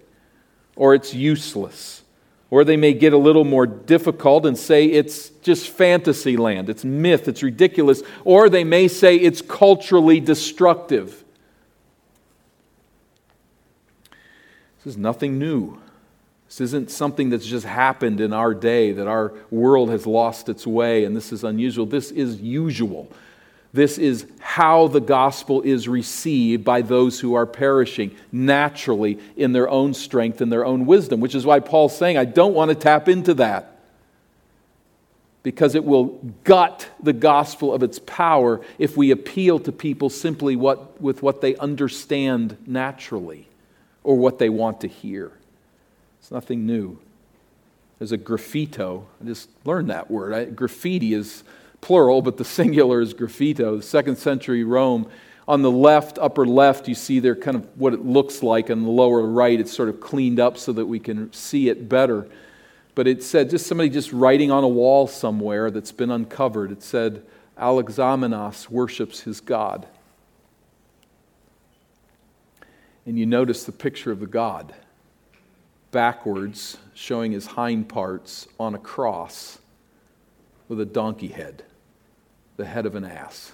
or 0.75 0.94
it's 0.94 1.13
useless. 1.13 2.03
Or 2.51 2.63
they 2.63 2.77
may 2.77 2.94
get 2.94 3.13
a 3.13 3.17
little 3.17 3.44
more 3.44 3.65
difficult 3.65 4.46
and 4.46 4.58
say 4.58 4.86
it's 4.86 5.29
just 5.41 5.70
fantasy 5.70 6.38
land, 6.38 6.70
it's 6.70 6.86
myth, 6.86 7.27
it's 7.27 7.41
ridiculous. 7.41 8.03
Or 8.24 8.50
they 8.50 8.63
may 8.63 8.88
say 8.88 9.15
it's 9.15 9.41
culturally 9.41 10.20
destructive. 10.20 11.24
This 14.77 14.94
is 14.94 14.98
nothing 14.98 15.39
new. 15.39 15.82
This 16.47 16.61
isn't 16.61 16.91
something 16.91 17.29
that's 17.29 17.45
just 17.45 17.65
happened 17.65 18.21
in 18.21 18.31
our 18.31 18.53
day, 18.53 18.91
that 18.91 19.07
our 19.07 19.33
world 19.49 19.89
has 19.89 20.05
lost 20.05 20.47
its 20.47 20.65
way 20.65 21.05
and 21.05 21.15
this 21.15 21.33
is 21.33 21.43
unusual. 21.43 21.85
This 21.85 22.11
is 22.11 22.39
usual. 22.39 23.11
This 23.73 23.97
is 23.97 24.25
how 24.39 24.87
the 24.87 25.01
gospel 25.01 25.61
is 25.61 25.87
received 25.87 26.63
by 26.63 26.81
those 26.81 27.19
who 27.19 27.33
are 27.33 27.45
perishing 27.45 28.15
naturally 28.31 29.19
in 29.35 29.51
their 29.51 29.69
own 29.69 29.93
strength 29.93 30.39
and 30.39 30.49
their 30.49 30.65
own 30.65 30.85
wisdom, 30.85 31.19
which 31.19 31.35
is 31.35 31.45
why 31.45 31.59
Paul's 31.59 31.97
saying, 31.97 32.17
I 32.17 32.23
don't 32.23 32.53
want 32.53 32.69
to 32.69 32.75
tap 32.75 33.09
into 33.09 33.33
that 33.33 33.75
because 35.43 35.75
it 35.75 35.83
will 35.83 36.05
gut 36.43 36.89
the 37.03 37.13
gospel 37.13 37.73
of 37.73 37.83
its 37.83 37.99
power 37.99 38.61
if 38.79 38.95
we 38.97 39.11
appeal 39.11 39.59
to 39.59 39.71
people 39.71 40.09
simply 40.09 40.55
what, 40.55 40.99
with 41.01 41.21
what 41.21 41.41
they 41.41 41.55
understand 41.57 42.57
naturally 42.65 43.47
or 44.03 44.15
what 44.15 44.39
they 44.39 44.49
want 44.49 44.81
to 44.81 44.87
hear. 44.87 45.31
It's 46.25 46.32
nothing 46.32 46.65
new. 46.65 46.98
There's 48.00 48.12
a 48.12 48.17
graffito. 48.17 49.03
I 49.22 49.25
just 49.25 49.48
learned 49.63 49.91
that 49.91 50.10
word. 50.10 50.34
I, 50.34 50.46
graffiti 50.46 51.13
is 51.13 51.44
plural, 51.82 52.24
but 52.24 52.38
the 52.38 52.44
singular 52.60 53.00
is 53.00 53.13
graffito. 53.13 53.77
The 53.77 53.84
second 53.84 54.17
century 54.17 54.63
Rome. 54.63 55.08
On 55.48 55.62
the 55.62 55.70
left, 55.70 56.17
upper 56.17 56.48
left, 56.48 56.88
you 56.88 56.96
see 56.96 57.20
there 57.20 57.36
kind 57.36 57.55
of 57.55 57.79
what 57.79 57.94
it 57.94 58.03
looks 58.03 58.41
like. 58.41 58.72
On 58.72 58.82
the 58.82 58.89
lower 58.89 59.22
right, 59.22 59.60
it's 59.60 59.72
sort 59.72 59.88
of 59.88 60.01
cleaned 60.01 60.39
up 60.39 60.58
so 60.58 60.74
that 60.74 60.88
we 60.88 61.00
can 61.00 61.32
see 61.32 61.70
it 61.70 61.88
better. 61.88 62.27
But 62.96 63.05
it 63.05 63.22
said, 63.22 63.51
just 63.51 63.67
somebody 63.67 63.91
just 63.91 64.12
writing 64.12 64.50
on 64.50 64.63
a 64.63 64.67
wall 64.67 65.05
somewhere 65.05 65.70
that's 65.70 65.91
been 65.91 66.10
uncovered, 66.10 66.72
it 66.72 66.82
said, 66.82 67.24
Alexamenos 67.55 68.67
worships 68.67 69.20
his 69.20 69.41
God. 69.41 69.86
And 73.05 73.20
you 73.20 73.27
notice 73.27 73.63
the 73.63 73.72
picture 73.72 74.12
of 74.12 74.20
the 74.20 74.25
God 74.25 74.74
backwards, 75.95 76.75
showing 76.93 77.31
his 77.31 77.45
hind 77.45 77.87
parts 77.87 78.49
on 78.59 78.75
a 78.75 78.77
cross 78.77 79.59
with 80.67 80.77
a 80.81 80.85
donkey 80.85 81.29
head, 81.29 81.63
the 82.57 82.65
head 82.65 82.85
of 82.85 82.95
an 82.95 83.05
ass. 83.05 83.53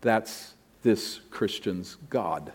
That's 0.00 0.54
this 0.82 1.20
Christian's 1.30 1.98
God. 2.08 2.54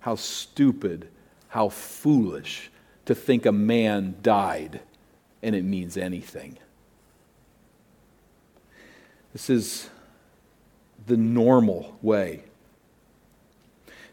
How 0.00 0.14
stupid, 0.14 1.08
how 1.48 1.68
foolish 1.68 2.70
to 3.04 3.14
think 3.14 3.44
a 3.44 3.52
man 3.52 4.14
died 4.22 4.80
and 5.42 5.54
it 5.54 5.64
means 5.64 5.98
anything. 5.98 6.56
This 9.34 9.50
is 9.50 9.90
the 11.06 11.18
normal 11.18 11.98
way 12.00 12.44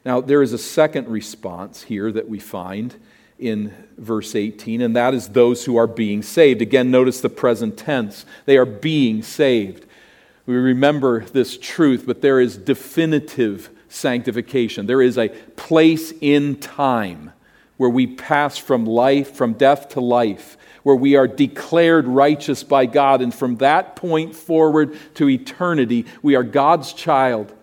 now, 0.05 0.21
there 0.21 0.41
is 0.41 0.53
a 0.53 0.57
second 0.57 1.07
response 1.09 1.83
here 1.83 2.11
that 2.11 2.29
we 2.29 2.39
find 2.39 2.95
in 3.37 3.73
verse 3.97 4.35
18, 4.35 4.81
and 4.81 4.95
that 4.95 5.13
is 5.13 5.29
those 5.29 5.65
who 5.65 5.77
are 5.77 5.87
being 5.87 6.21
saved. 6.21 6.61
Again, 6.61 6.91
notice 6.91 7.21
the 7.21 7.29
present 7.29 7.77
tense. 7.77 8.25
They 8.45 8.57
are 8.57 8.65
being 8.65 9.23
saved. 9.23 9.85
We 10.45 10.55
remember 10.55 11.25
this 11.25 11.57
truth, 11.57 12.05
but 12.05 12.21
there 12.21 12.39
is 12.39 12.57
definitive 12.57 13.69
sanctification. 13.87 14.85
There 14.87 15.01
is 15.01 15.17
a 15.17 15.29
place 15.29 16.13
in 16.21 16.57
time 16.57 17.33
where 17.77 17.89
we 17.89 18.07
pass 18.07 18.57
from 18.57 18.85
life, 18.85 19.35
from 19.35 19.53
death 19.53 19.89
to 19.89 20.01
life, 20.01 20.57
where 20.83 20.95
we 20.95 21.15
are 21.15 21.27
declared 21.27 22.07
righteous 22.07 22.63
by 22.63 22.85
God. 22.85 23.21
And 23.21 23.33
from 23.33 23.57
that 23.57 23.95
point 23.95 24.35
forward 24.35 24.97
to 25.15 25.29
eternity, 25.29 26.05
we 26.21 26.35
are 26.35 26.43
God's 26.43 26.93
child. 26.93 27.53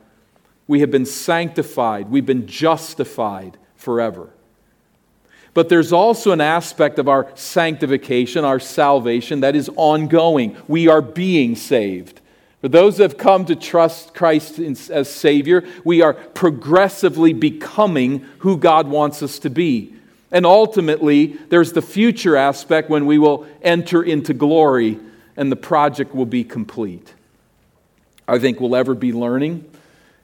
We 0.69 0.81
have 0.81 0.91
been 0.91 1.07
sanctified, 1.07 2.11
we've 2.11 2.27
been 2.27 2.47
justified 2.47 3.57
forever. 3.77 4.31
But 5.55 5.71
there's 5.71 5.93
also 5.93 6.33
an 6.33 6.43
aspect 6.43 6.99
of 6.99 7.09
our 7.09 7.31
sanctification, 7.35 8.45
our 8.45 8.61
salvation, 8.61 9.41
that 9.41 9.57
is 9.57 9.71
ongoing. 9.77 10.55
We 10.69 10.89
are 10.89 11.01
being 11.01 11.57
saved. 11.57 12.21
For 12.61 12.69
those 12.69 12.99
that 12.99 13.05
have 13.05 13.19
come 13.19 13.47
to 13.47 13.57
trust 13.57 14.13
Christ 14.13 14.59
as 14.59 15.09
Savior, 15.09 15.65
we 15.83 16.03
are 16.03 16.13
progressively 16.13 17.33
becoming 17.33 18.27
who 18.41 18.59
God 18.59 18.89
wants 18.89 19.23
us 19.23 19.39
to 19.41 19.49
be. 19.51 19.95
And 20.31 20.45
ultimately, 20.45 21.39
there's 21.49 21.73
the 21.73 21.81
future 21.81 22.37
aspect 22.37 22.91
when 22.91 23.07
we 23.07 23.19
will 23.19 23.47
enter 23.63 24.03
into 24.03 24.35
glory 24.35 24.99
and 25.37 25.51
the 25.51 25.57
project 25.57 26.15
will 26.15 26.27
be 26.27 26.45
complete. 26.45 27.15
I 28.29 28.39
think 28.39 28.61
we'll 28.61 28.77
ever 28.77 28.95
be 28.95 29.13
learning 29.13 29.65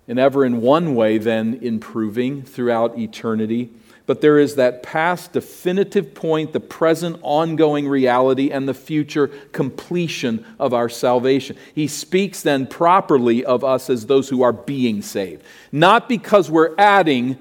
and 0.09 0.19
ever 0.19 0.45
in 0.45 0.61
one 0.61 0.95
way 0.95 1.19
then 1.19 1.59
improving 1.63 2.43
throughout 2.43 2.99
eternity. 2.99 3.71
But 4.05 4.21
there 4.21 4.39
is 4.39 4.57
that 4.57 4.83
past 4.83 5.33
definitive 5.33 6.13
point, 6.13 6.53
the 6.53 6.61
present 6.61 7.19
ongoing 7.23 7.87
reality, 7.87 8.51
and 8.51 8.69
the 8.69 8.75
future 8.75 9.29
completion 9.53 10.45
of 10.59 10.75
our 10.75 10.89
salvation. 10.89 11.57
He 11.75 11.87
speaks 11.87 12.43
then 12.43 12.67
properly 12.67 13.45
of 13.45 13.63
us 13.63 13.89
as 13.89 14.07
those 14.07 14.29
who 14.29 14.43
are 14.43 14.53
being 14.53 15.03
saved. 15.03 15.45
Not 15.71 16.09
because 16.09 16.51
we're 16.51 16.75
adding 16.77 17.39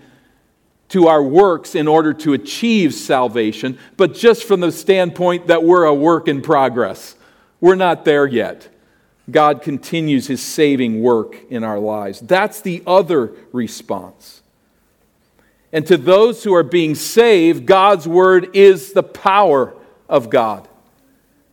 to 0.89 1.07
our 1.07 1.23
works 1.23 1.73
in 1.73 1.87
order 1.87 2.13
to 2.13 2.33
achieve 2.33 2.93
salvation, 2.93 3.79
but 3.97 4.13
just 4.13 4.43
from 4.43 4.59
the 4.59 4.71
standpoint 4.71 5.47
that 5.47 5.63
we're 5.63 5.85
a 5.85 5.93
work 5.93 6.27
in 6.27 6.41
progress. 6.41 7.15
We're 7.59 7.75
not 7.75 8.05
there 8.05 8.27
yet. 8.27 8.67
God 9.29 9.61
continues 9.61 10.27
his 10.27 10.41
saving 10.41 11.01
work 11.01 11.37
in 11.49 11.63
our 11.63 11.79
lives. 11.79 12.19
That's 12.19 12.61
the 12.61 12.81
other 12.87 13.33
response. 13.51 14.41
And 15.71 15.85
to 15.87 15.97
those 15.97 16.43
who 16.43 16.53
are 16.53 16.63
being 16.63 16.95
saved, 16.95 17.65
God's 17.65 18.07
word 18.07 18.55
is 18.55 18.93
the 18.93 19.03
power 19.03 19.73
of 20.09 20.29
God. 20.29 20.67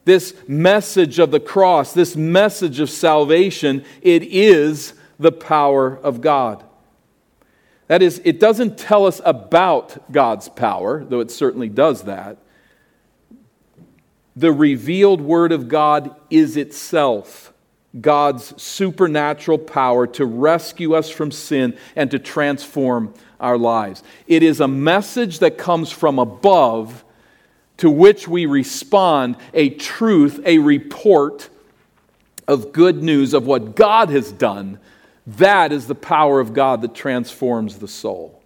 This 0.04 0.34
message 0.48 1.18
of 1.18 1.30
the 1.30 1.40
cross, 1.40 1.92
this 1.92 2.16
message 2.16 2.80
of 2.80 2.90
salvation, 2.90 3.84
it 4.00 4.22
is 4.25 4.94
the 5.18 5.32
power 5.32 5.98
of 5.98 6.20
God. 6.20 6.64
That 7.87 8.02
is, 8.02 8.20
it 8.25 8.40
doesn't 8.40 8.78
tell 8.78 9.06
us 9.06 9.20
about 9.25 10.10
God's 10.10 10.48
power, 10.48 11.04
though 11.04 11.20
it 11.20 11.30
certainly 11.30 11.68
does 11.68 12.02
that. 12.02 12.38
The 14.37 14.52
revealed 14.52 15.20
Word 15.20 15.52
of 15.52 15.68
God 15.68 16.14
is 16.30 16.56
itself 16.56 17.52
God's 17.99 18.61
supernatural 18.61 19.59
power 19.59 20.07
to 20.09 20.26
rescue 20.26 20.95
us 20.95 21.09
from 21.09 21.30
sin 21.30 21.76
and 21.97 22.11
to 22.11 22.18
transform 22.18 23.14
our 23.40 23.57
lives. 23.57 24.02
It 24.26 24.42
is 24.42 24.61
a 24.61 24.68
message 24.68 25.38
that 25.38 25.59
comes 25.59 25.90
from 25.90 26.18
above 26.18 27.04
to 27.78 27.88
which 27.88 28.28
we 28.28 28.47
respond 28.47 29.37
a 29.54 29.71
truth, 29.71 30.40
a 30.45 30.59
report 30.59 31.49
of 32.47 32.73
good 32.73 33.02
news 33.02 33.35
of 33.35 33.47
what 33.47 33.76
God 33.76 34.11
has 34.11 34.33
done 34.33 34.78
that 35.37 35.73
is 35.73 35.87
the 35.87 35.95
power 35.95 36.40
of 36.40 36.54
God 36.54 36.80
that 36.80 36.95
transforms 36.95 37.78
the 37.78 37.88
soul, 37.88 38.40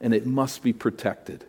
and 0.00 0.14
it 0.14 0.24
must 0.24 0.62
be 0.62 0.72
protected. 0.72 1.44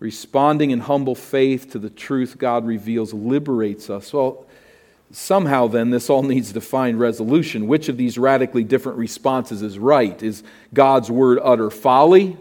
Responding 0.00 0.72
in 0.72 0.80
humble 0.80 1.14
faith 1.14 1.70
to 1.70 1.78
the 1.78 1.90
truth 1.90 2.36
God 2.36 2.66
reveals 2.66 3.14
liberates 3.14 3.88
us. 3.88 4.12
Well, 4.12 4.46
somehow 5.14 5.68
then 5.68 5.90
this 5.90 6.10
all 6.10 6.22
needs 6.22 6.52
to 6.52 6.60
find 6.60 6.98
resolution. 6.98 7.66
Which 7.66 7.88
of 7.88 7.96
these 7.96 8.18
radically 8.18 8.64
different 8.64 8.98
responses 8.98 9.62
is 9.62 9.78
right? 9.78 10.20
Is 10.22 10.42
God's 10.72 11.10
word 11.10 11.38
utter 11.42 11.70
folly? 11.70 12.36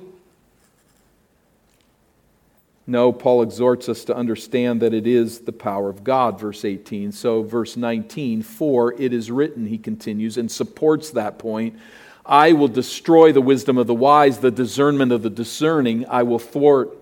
No, 2.86 3.14
Paul 3.14 3.44
exhorts 3.44 3.88
us 3.88 4.04
to 4.06 4.16
understand 4.16 4.82
that 4.82 4.94
it 4.94 5.08
is 5.08 5.40
the 5.40 5.54
power 5.54 5.90
of 5.90 6.04
God, 6.04 6.40
verse 6.40 6.66
18. 6.66 7.14
So, 7.14 7.42
verse 7.42 7.78
19, 7.78 8.42
for 8.42 8.94
it 9.00 9.14
is 9.14 9.32
written, 9.32 9.68
he 9.68 9.78
continues, 9.78 10.38
and 10.38 10.52
supports 10.52 11.12
that 11.12 11.40
point 11.40 11.80
I 12.26 12.54
will 12.54 12.70
destroy 12.70 13.34
the 13.34 13.42
wisdom 13.42 13.78
of 13.78 13.88
the 13.88 13.94
wise, 13.94 14.40
the 14.40 14.52
discernment 14.52 15.12
of 15.12 15.24
the 15.24 15.30
discerning, 15.30 16.06
I 16.08 16.24
will 16.24 16.40
thwart. 16.40 16.98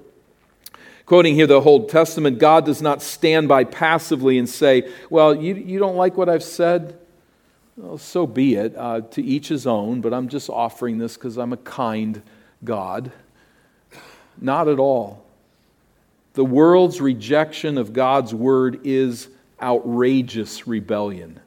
Quoting 1.05 1.35
here 1.35 1.47
the 1.47 1.59
Old 1.59 1.89
Testament, 1.89 2.39
God 2.39 2.65
does 2.65 2.81
not 2.81 3.01
stand 3.01 3.47
by 3.47 3.63
passively 3.63 4.37
and 4.37 4.47
say, 4.47 4.91
Well, 5.09 5.35
you, 5.35 5.55
you 5.55 5.79
don't 5.79 5.95
like 5.95 6.17
what 6.17 6.29
I've 6.29 6.43
said? 6.43 6.97
Well, 7.75 7.97
so 7.97 8.27
be 8.27 8.55
it. 8.55 8.75
Uh, 8.77 9.01
to 9.01 9.23
each 9.23 9.47
his 9.47 9.65
own, 9.65 10.01
but 10.01 10.13
I'm 10.13 10.29
just 10.29 10.49
offering 10.49 10.97
this 10.97 11.15
because 11.15 11.37
I'm 11.37 11.53
a 11.53 11.57
kind 11.57 12.21
God. 12.63 13.11
Not 14.39 14.67
at 14.67 14.79
all. 14.79 15.25
The 16.33 16.45
world's 16.45 17.01
rejection 17.01 17.77
of 17.77 17.93
God's 17.93 18.33
word 18.33 18.81
is 18.83 19.27
outrageous 19.61 20.67
rebellion. 20.67 21.39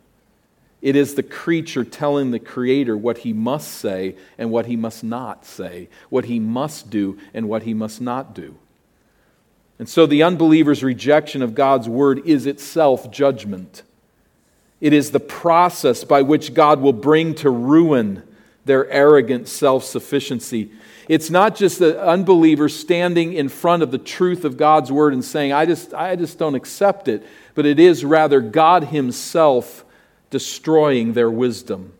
It 0.82 0.96
is 0.96 1.14
the 1.14 1.22
creature 1.22 1.82
telling 1.82 2.30
the 2.30 2.38
Creator 2.38 2.96
what 2.96 3.18
he 3.18 3.32
must 3.32 3.72
say 3.72 4.16
and 4.36 4.50
what 4.50 4.66
he 4.66 4.76
must 4.76 5.02
not 5.02 5.46
say, 5.46 5.88
what 6.10 6.26
he 6.26 6.38
must 6.38 6.90
do 6.90 7.18
and 7.32 7.48
what 7.48 7.62
he 7.62 7.72
must 7.72 8.02
not 8.02 8.34
do. 8.34 8.56
And 9.78 9.88
so 9.88 10.06
the 10.06 10.22
unbeliever's 10.22 10.84
rejection 10.84 11.42
of 11.42 11.54
God's 11.54 11.88
word 11.88 12.26
is 12.26 12.46
itself 12.46 13.10
judgment. 13.10 13.82
It 14.80 14.92
is 14.92 15.10
the 15.10 15.20
process 15.20 16.04
by 16.04 16.22
which 16.22 16.54
God 16.54 16.80
will 16.80 16.92
bring 16.92 17.34
to 17.36 17.50
ruin 17.50 18.22
their 18.64 18.88
arrogant 18.90 19.48
self 19.48 19.84
sufficiency 19.84 20.70
it's 21.08 21.28
not 21.28 21.54
just 21.54 21.78
the 21.78 22.02
unbeliever 22.02 22.68
standing 22.68 23.34
in 23.34 23.48
front 23.48 23.82
of 23.82 23.90
the 23.90 23.98
truth 23.98 24.44
of 24.44 24.56
God's 24.56 24.90
word 24.90 25.12
and 25.12 25.24
saying, 25.24 25.52
I 25.52 25.66
just, 25.66 25.92
I 25.92 26.16
just 26.16 26.38
don't 26.38 26.54
accept 26.54 27.08
it, 27.08 27.26
but 27.54 27.66
it 27.66 27.78
is 27.78 28.04
rather 28.04 28.40
God 28.40 28.84
Himself 28.84 29.84
destroying 30.30 31.12
their 31.12 31.30
wisdom, 31.30 31.92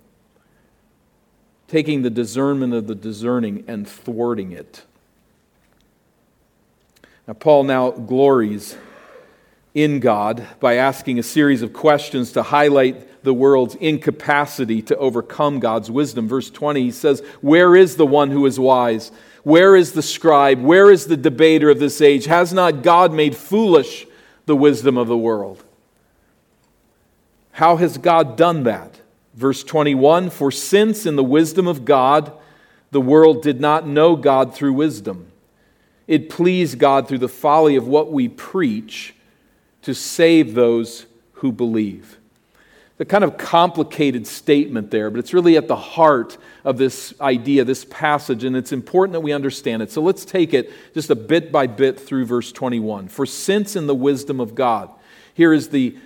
taking 1.69 2.03
the 2.03 2.11
discernment 2.11 2.73
of 2.73 2.87
the 2.87 2.95
discerning 2.95 3.65
and 3.69 3.87
thwarting 3.87 4.53
it. 4.53 4.83
Now, 7.27 7.35
Paul 7.35 7.65
now 7.65 7.91
glories 7.91 8.77
in 9.75 10.01
God 10.01 10.47
by 10.61 10.75
asking 10.75 11.19
a 11.19 11.23
series 11.23 11.63
of 11.63 11.73
questions 11.73 12.33
to 12.33 12.43
highlight 12.43 13.25
the 13.25 13.35
world's 13.35 13.75
incapacity 13.77 14.83
to 14.83 14.97
overcome 14.97 15.59
God's 15.59 15.91
wisdom. 15.91 16.29
Verse 16.29 16.51
20, 16.51 16.83
he 16.83 16.91
says, 16.91 17.21
Where 17.41 17.75
is 17.75 17.97
the 17.97 18.07
one 18.07 18.31
who 18.31 18.45
is 18.47 18.61
wise? 18.61 19.11
Where 19.43 19.75
is 19.75 19.93
the 19.93 20.03
scribe? 20.03 20.63
Where 20.63 20.91
is 20.91 21.07
the 21.07 21.17
debater 21.17 21.71
of 21.71 21.79
this 21.79 22.01
age? 22.01 22.27
Has 22.27 22.53
not 22.53 22.83
God 22.83 23.13
made 23.13 23.37
foolish 23.37 24.07
the 24.47 24.57
wisdom 24.57 24.97
of 24.97 25.09
the 25.09 25.19
world? 25.19 25.65
How 27.53 27.77
has 27.77 27.99
God 27.99 28.37
done 28.37 28.65
that? 28.65 29.01
Verse 29.35 29.65
21 29.65 30.31
For 30.31 30.51
since 30.51 31.07
in 31.07 31.17
the 31.17 31.25
wisdom 31.25 31.67
of 31.67 31.85
God, 31.85 32.33
the 32.91 33.01
world 33.01 33.43
did 33.43 33.61
not 33.61 33.87
know 33.87 34.17
God 34.17 34.55
through 34.55 34.75
wisdom, 34.75 35.31
it 36.07 36.29
pleased 36.29 36.79
God 36.79 37.09
through 37.09 37.19
the 37.19 37.29
folly 37.29 37.77
of 37.77 37.87
what 37.87 38.12
we 38.12 38.29
preach 38.29 39.14
to 39.83 39.95
save 39.95 40.55
those 40.55 41.07
who 41.35 41.53
believe 41.53 42.19
the 42.97 43.05
kind 43.05 43.25
of 43.25 43.37
complicated 43.37 44.27
statement 44.27 44.90
there, 44.90 45.11
but 45.11 45.19
it's 45.19 45.35
really 45.35 45.57
at 45.57 45.67
the 45.67 45.77
heart 45.77 46.38
of 46.62 46.79
this 46.79 47.12
idea, 47.21 47.64
this 47.64 47.85
passage, 47.85 48.45
and 48.45 48.57
it's 48.57 48.71
important 48.71 49.14
that 49.14 49.21
we 49.21 49.33
understand 49.33 49.83
it. 49.83 49.90
So 49.90 50.01
let's 50.01 50.25
take 50.25 50.55
it 50.55 50.73
just 50.95 51.11
a 51.11 51.17
bit 51.17 51.51
by 51.51 51.67
bit 51.67 51.99
through 51.99 52.27
verse 52.27 52.53
21. 52.53 53.09
For 53.09 53.27
since 53.27 53.75
in 53.75 53.88
the 53.88 53.95
wisdom 53.95 54.38
of 54.38 54.55
God, 54.55 54.90
here 55.35 55.53
is 55.53 55.71
the 55.71 55.97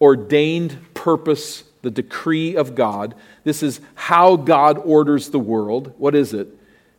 ordained 0.00 0.94
purpose, 0.94 1.64
the 1.82 1.90
decree 1.90 2.56
of 2.56 2.74
God. 2.74 3.14
This 3.44 3.62
is 3.62 3.82
how 3.94 4.36
God 4.36 4.78
orders 4.78 5.28
the 5.28 5.38
world. 5.38 5.92
What 5.98 6.14
is 6.14 6.32
it? 6.32 6.48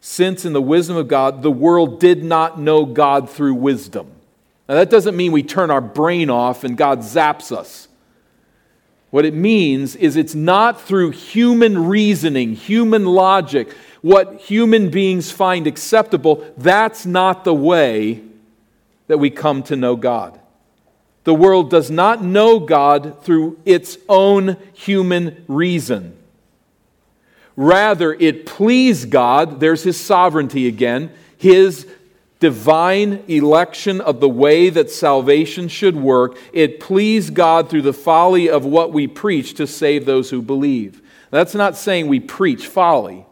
Since 0.02 0.46
in 0.46 0.54
the 0.54 0.62
wisdom 0.62 0.96
of 0.96 1.08
God, 1.08 1.42
the 1.42 1.52
world 1.52 2.00
did 2.00 2.24
not 2.24 2.60
know 2.60 2.86
God 2.86 3.30
through 3.30 3.56
wisdom. 3.56 4.12
Now, 4.68 4.76
that 4.76 4.90
doesn't 4.90 5.18
mean 5.18 5.32
we 5.32 5.44
turn 5.44 5.72
our 5.72 5.82
brain 5.82 6.30
off 6.30 6.64
and 6.64 6.78
God 6.78 7.00
zaps 7.00 7.52
us. 7.52 7.88
What 9.10 9.26
it 9.26 9.34
means 9.34 9.96
is 9.96 10.16
it's 10.16 10.36
not 10.36 10.80
through 10.80 11.12
human 11.12 11.88
reasoning, 11.88 12.54
human 12.54 13.06
logic, 13.06 13.74
what 14.02 14.36
human 14.36 14.90
beings 14.90 15.32
find 15.32 15.66
acceptable. 15.66 16.46
That's 16.58 17.06
not 17.06 17.44
the 17.44 17.54
way 17.54 18.22
that 19.08 19.18
we 19.18 19.32
come 19.32 19.64
to 19.64 19.76
know 19.76 19.96
God. 19.96 20.40
The 21.24 21.34
world 21.34 21.72
does 21.72 21.90
not 21.90 22.24
know 22.24 22.60
God 22.60 23.24
through 23.24 23.60
its 23.66 23.98
own 24.08 24.58
human 24.74 25.44
reason. 25.48 26.19
Rather, 27.62 28.14
it 28.14 28.46
pleased 28.46 29.10
God, 29.10 29.60
there's 29.60 29.84
his 29.84 30.00
sovereignty 30.00 30.66
again. 30.66 31.12
his 31.40 31.88
divine 32.40 33.24
election 33.28 34.00
of 34.02 34.20
the 34.20 34.30
way 34.30 34.70
that 34.70 34.90
salvation 34.90 35.68
should 35.68 35.96
work, 35.96 36.38
it 36.54 36.80
pleased 36.80 37.34
God 37.34 37.70
through 37.70 37.82
the 37.82 37.94
folly 37.94 38.50
of 38.50 38.66
what 38.66 38.94
we 38.94 39.08
preach 39.08 39.56
to 39.56 39.66
save 39.66 40.06
those 40.06 40.30
who 40.30 40.42
believe. 40.42 41.02
That's 41.32 41.56
not 41.56 41.76
saying 41.76 42.08
we 42.08 42.20
preach 42.20 42.68
folly, 42.68 43.26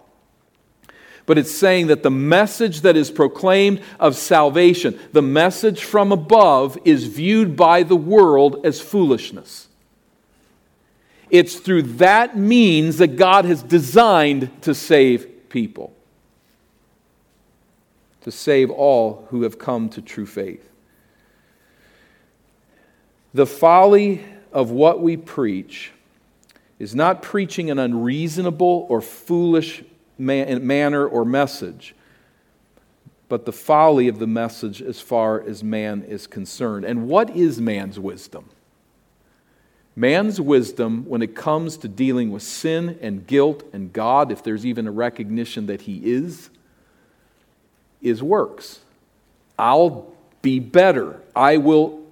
but 1.25 1.37
it's 1.37 1.51
saying 1.51 1.87
that 1.87 2.03
the 2.03 2.11
message 2.11 2.81
that 2.81 2.97
is 2.97 3.11
proclaimed 3.11 3.81
of 3.99 4.15
salvation, 4.15 4.99
the 5.13 5.21
message 5.21 5.83
from 5.83 6.11
above, 6.11 6.77
is 6.85 7.07
viewed 7.07 7.55
by 7.55 7.83
the 7.83 7.95
world 7.95 8.65
as 8.65 8.79
foolishness. 8.79 9.66
It's 11.29 11.55
through 11.55 11.83
that 11.83 12.37
means 12.37 12.97
that 12.97 13.17
God 13.17 13.45
has 13.45 13.63
designed 13.63 14.61
to 14.63 14.73
save 14.73 15.49
people 15.49 15.93
to 18.27 18.31
save 18.33 18.69
all 18.69 19.25
who 19.29 19.43
have 19.43 19.57
come 19.57 19.87
to 19.87 20.01
true 20.01 20.25
faith. 20.25 20.69
The 23.33 23.45
folly 23.45 24.21
of 24.51 24.69
what 24.69 25.01
we 25.01 25.15
preach 25.15 25.93
is 26.77 26.93
not 26.93 27.21
preaching 27.21 27.71
an 27.71 27.79
unreasonable 27.79 28.85
or 28.89 28.99
foolish 28.99 29.81
man, 30.17 30.67
manner 30.67 31.07
or 31.07 31.23
message, 31.23 31.95
but 33.29 33.45
the 33.45 33.53
folly 33.53 34.09
of 34.09 34.19
the 34.19 34.27
message 34.27 34.81
as 34.81 34.99
far 34.99 35.41
as 35.41 35.63
man 35.63 36.03
is 36.03 36.27
concerned. 36.27 36.83
And 36.83 37.07
what 37.07 37.29
is 37.33 37.61
man's 37.61 37.97
wisdom? 37.97 38.49
Man's 39.97 40.39
wisdom, 40.39 41.05
when 41.07 41.23
it 41.23 41.35
comes 41.35 41.75
to 41.77 41.87
dealing 41.87 42.29
with 42.29 42.43
sin 42.43 42.99
and 43.01 43.25
guilt 43.25 43.63
and 43.73 43.91
God, 43.91 44.31
if 44.31 44.43
there's 44.43 44.63
even 44.63 44.85
a 44.85 44.91
recognition 44.91 45.65
that 45.65 45.81
He 45.81 45.99
is, 46.05 46.51
is 47.99 48.21
works. 48.21 48.79
I'll 49.57 50.13
be 50.43 50.59
better. 50.59 51.19
I 51.35 51.57
will 51.57 52.05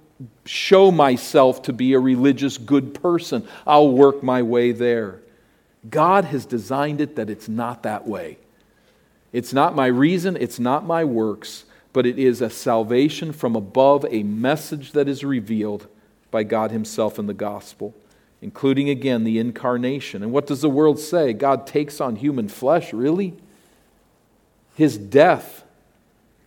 show 0.44 0.90
myself 0.90 1.62
to 1.62 1.72
be 1.72 1.92
a 1.92 2.00
religious 2.00 2.58
good 2.58 2.92
person. 2.92 3.46
I'll 3.64 3.92
work 3.92 4.20
my 4.20 4.42
way 4.42 4.72
there. 4.72 5.20
God 5.88 6.24
has 6.24 6.44
designed 6.44 7.00
it 7.00 7.14
that 7.14 7.30
it's 7.30 7.48
not 7.48 7.84
that 7.84 8.04
way. 8.04 8.38
It's 9.32 9.52
not 9.52 9.76
my 9.76 9.86
reason, 9.86 10.36
it's 10.36 10.58
not 10.58 10.84
my 10.84 11.04
works, 11.04 11.66
but 11.92 12.04
it 12.04 12.18
is 12.18 12.40
a 12.40 12.50
salvation 12.50 13.30
from 13.30 13.54
above, 13.54 14.04
a 14.10 14.24
message 14.24 14.90
that 14.90 15.06
is 15.06 15.22
revealed 15.22 15.86
by 16.36 16.42
God 16.42 16.70
Himself 16.70 17.18
in 17.18 17.26
the 17.26 17.32
gospel, 17.32 17.94
including 18.42 18.90
again 18.90 19.24
the 19.24 19.38
incarnation. 19.38 20.22
And 20.22 20.32
what 20.32 20.46
does 20.46 20.60
the 20.60 20.68
world 20.68 20.98
say? 20.98 21.32
God 21.32 21.66
takes 21.66 21.98
on 21.98 22.16
human 22.16 22.48
flesh, 22.48 22.92
really? 22.92 23.32
His 24.74 24.98
death 24.98 25.62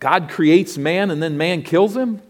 God 0.00 0.30
creates 0.30 0.78
man 0.78 1.10
and 1.10 1.22
then 1.22 1.36
man 1.36 1.62
kills 1.62 1.94
him? 1.94 2.22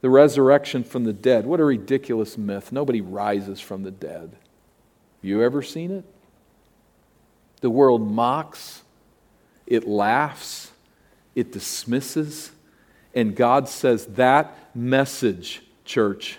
The 0.00 0.08
resurrection 0.08 0.82
from 0.82 1.04
the 1.04 1.12
dead. 1.12 1.44
What 1.44 1.60
a 1.60 1.64
ridiculous 1.64 2.38
myth. 2.38 2.72
Nobody 2.72 3.02
rises 3.02 3.60
from 3.60 3.82
the 3.82 3.90
dead. 3.90 4.34
You 5.20 5.42
ever 5.42 5.62
seen 5.62 5.90
it? 5.90 6.04
The 7.60 7.68
world 7.68 8.10
mocks, 8.10 8.82
it 9.66 9.86
laughs, 9.86 10.70
it 11.34 11.52
dismisses, 11.52 12.50
and 13.14 13.34
God 13.34 13.68
says 13.68 14.06
that 14.06 14.56
message, 14.74 15.62
church, 15.84 16.38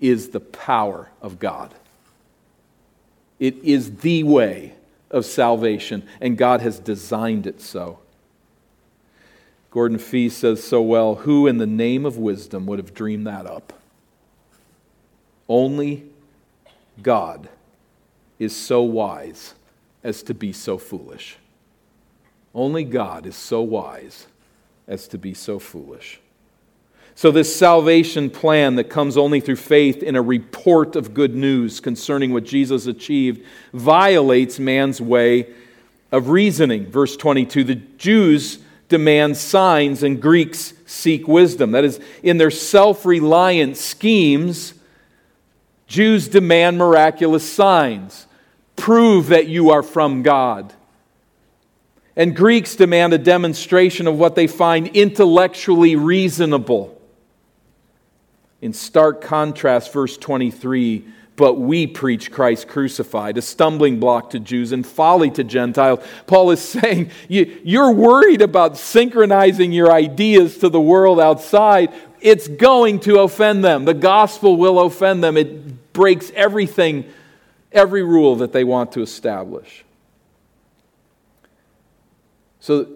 is 0.00 0.30
the 0.30 0.40
power 0.40 1.10
of 1.20 1.38
God. 1.38 1.74
It 3.38 3.56
is 3.62 3.96
the 3.96 4.22
way 4.22 4.74
of 5.10 5.24
salvation, 5.24 6.06
and 6.20 6.36
God 6.36 6.60
has 6.60 6.78
designed 6.78 7.46
it 7.46 7.60
so. 7.60 7.98
Gordon 9.70 9.98
Fee 9.98 10.28
says 10.28 10.62
so 10.62 10.82
well 10.82 11.16
Who 11.16 11.46
in 11.46 11.58
the 11.58 11.66
name 11.66 12.04
of 12.04 12.18
wisdom 12.18 12.66
would 12.66 12.78
have 12.78 12.94
dreamed 12.94 13.26
that 13.26 13.46
up? 13.46 13.72
Only 15.48 16.04
God 17.02 17.48
is 18.38 18.54
so 18.54 18.82
wise 18.82 19.54
as 20.02 20.22
to 20.24 20.34
be 20.34 20.52
so 20.52 20.78
foolish. 20.78 21.36
Only 22.54 22.84
God 22.84 23.26
is 23.26 23.36
so 23.36 23.60
wise 23.60 24.26
as 24.90 25.08
to 25.08 25.16
be 25.16 25.32
so 25.32 25.58
foolish. 25.58 26.20
So, 27.14 27.30
this 27.30 27.54
salvation 27.54 28.28
plan 28.28 28.74
that 28.74 28.90
comes 28.90 29.16
only 29.16 29.40
through 29.40 29.56
faith 29.56 30.02
in 30.02 30.16
a 30.16 30.22
report 30.22 30.96
of 30.96 31.14
good 31.14 31.34
news 31.34 31.80
concerning 31.80 32.32
what 32.32 32.44
Jesus 32.44 32.86
achieved 32.86 33.44
violates 33.72 34.58
man's 34.58 35.00
way 35.00 35.46
of 36.12 36.28
reasoning. 36.28 36.86
Verse 36.86 37.16
22 37.16 37.64
the 37.64 37.74
Jews 37.74 38.58
demand 38.88 39.36
signs 39.36 40.02
and 40.02 40.20
Greeks 40.20 40.74
seek 40.86 41.28
wisdom. 41.28 41.72
That 41.72 41.84
is, 41.84 42.00
in 42.22 42.38
their 42.38 42.50
self 42.50 43.06
reliant 43.06 43.76
schemes, 43.76 44.74
Jews 45.86 46.28
demand 46.28 46.78
miraculous 46.78 47.50
signs. 47.50 48.26
Prove 48.76 49.28
that 49.28 49.46
you 49.46 49.70
are 49.70 49.82
from 49.82 50.22
God. 50.22 50.72
And 52.20 52.36
Greeks 52.36 52.76
demand 52.76 53.14
a 53.14 53.18
demonstration 53.18 54.06
of 54.06 54.18
what 54.18 54.34
they 54.34 54.46
find 54.46 54.88
intellectually 54.88 55.96
reasonable. 55.96 57.00
In 58.60 58.74
stark 58.74 59.22
contrast, 59.22 59.90
verse 59.90 60.18
23 60.18 61.06
but 61.36 61.54
we 61.54 61.86
preach 61.86 62.30
Christ 62.30 62.68
crucified, 62.68 63.38
a 63.38 63.40
stumbling 63.40 63.98
block 63.98 64.28
to 64.30 64.38
Jews 64.38 64.72
and 64.72 64.86
folly 64.86 65.30
to 65.30 65.42
Gentiles. 65.42 66.00
Paul 66.26 66.50
is 66.50 66.60
saying, 66.80 67.10
You're 67.28 67.92
worried 67.92 68.42
about 68.42 68.76
synchronizing 68.76 69.72
your 69.72 69.90
ideas 69.90 70.58
to 70.58 70.68
the 70.68 70.78
world 70.78 71.18
outside. 71.18 71.94
It's 72.20 72.46
going 72.46 73.00
to 73.00 73.20
offend 73.20 73.64
them. 73.64 73.86
The 73.86 73.94
gospel 73.94 74.58
will 74.58 74.78
offend 74.80 75.24
them. 75.24 75.38
It 75.38 75.94
breaks 75.94 76.30
everything, 76.34 77.06
every 77.72 78.02
rule 78.02 78.36
that 78.36 78.52
they 78.52 78.64
want 78.64 78.92
to 78.92 79.00
establish. 79.00 79.86
So, 82.60 82.86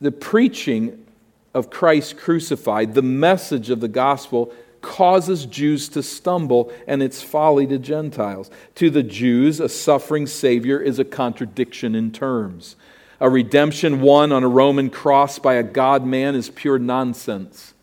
the 0.00 0.12
preaching 0.12 1.06
of 1.52 1.70
Christ 1.70 2.16
crucified, 2.16 2.94
the 2.94 3.02
message 3.02 3.70
of 3.70 3.80
the 3.80 3.88
gospel, 3.88 4.52
causes 4.80 5.46
Jews 5.46 5.88
to 5.90 6.02
stumble 6.02 6.72
and 6.86 7.02
it's 7.02 7.22
folly 7.22 7.66
to 7.66 7.78
Gentiles. 7.78 8.50
To 8.76 8.90
the 8.90 9.02
Jews, 9.02 9.60
a 9.60 9.68
suffering 9.68 10.26
Savior 10.26 10.80
is 10.80 10.98
a 10.98 11.04
contradiction 11.04 11.94
in 11.94 12.12
terms. 12.12 12.76
A 13.20 13.28
redemption 13.28 14.00
won 14.00 14.32
on 14.32 14.42
a 14.42 14.48
Roman 14.48 14.88
cross 14.88 15.38
by 15.38 15.54
a 15.54 15.62
God 15.62 16.06
man 16.06 16.34
is 16.34 16.48
pure 16.48 16.78
nonsense. 16.78 17.74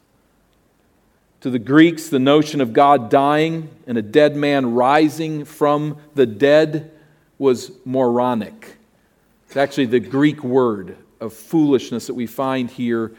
To 1.41 1.51
the 1.51 1.59
Greeks, 1.59 2.09
the 2.09 2.17
notion 2.17 2.61
of 2.61 2.73
God 2.73 3.11
dying 3.11 3.69
and 3.85 3.97
a 3.97 4.01
dead 4.01 4.35
man 4.35 4.73
rising 4.73 5.45
from 5.45 5.97
the 6.15 6.25
dead 6.25 6.91
was 7.37 7.71
moronic. 7.85 8.76
It's 9.47 9.55
actually 9.55 9.85
the 9.85 10.01
Greek 10.01 10.43
word 10.43 10.97
of 11.21 11.33
foolishness 11.33 12.07
that 12.07 12.13
we 12.13 12.27
find 12.27 12.69
here 12.69 13.13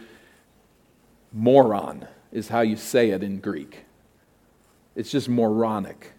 Moron 1.32 2.06
is 2.30 2.48
how 2.48 2.60
you 2.60 2.76
say 2.76 3.10
it 3.10 3.22
in 3.22 3.38
Greek. 3.38 3.84
It's 4.94 5.10
just 5.10 5.28
moronic. 5.28 6.12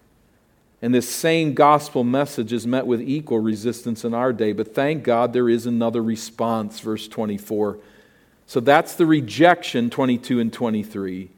And 0.81 0.95
this 0.95 1.07
same 1.07 1.53
gospel 1.53 2.03
message 2.03 2.53
is 2.53 2.65
met 2.65 2.87
with 2.87 3.01
equal 3.01 3.39
resistance 3.39 4.03
in 4.03 4.13
our 4.13 4.33
day. 4.33 4.51
But 4.51 4.73
thank 4.73 5.03
God 5.03 5.31
there 5.31 5.49
is 5.49 5.65
another 5.65 6.01
response, 6.01 6.79
verse 6.79 7.07
24. 7.07 7.77
So 8.47 8.59
that's 8.59 8.95
the 8.95 9.05
rejection, 9.05 9.91
22 9.91 10.39
and 10.39 10.51
23. 10.51 11.29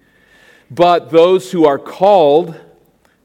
But 0.70 1.10
those 1.10 1.52
who 1.52 1.66
are 1.66 1.80
called, 1.80 2.56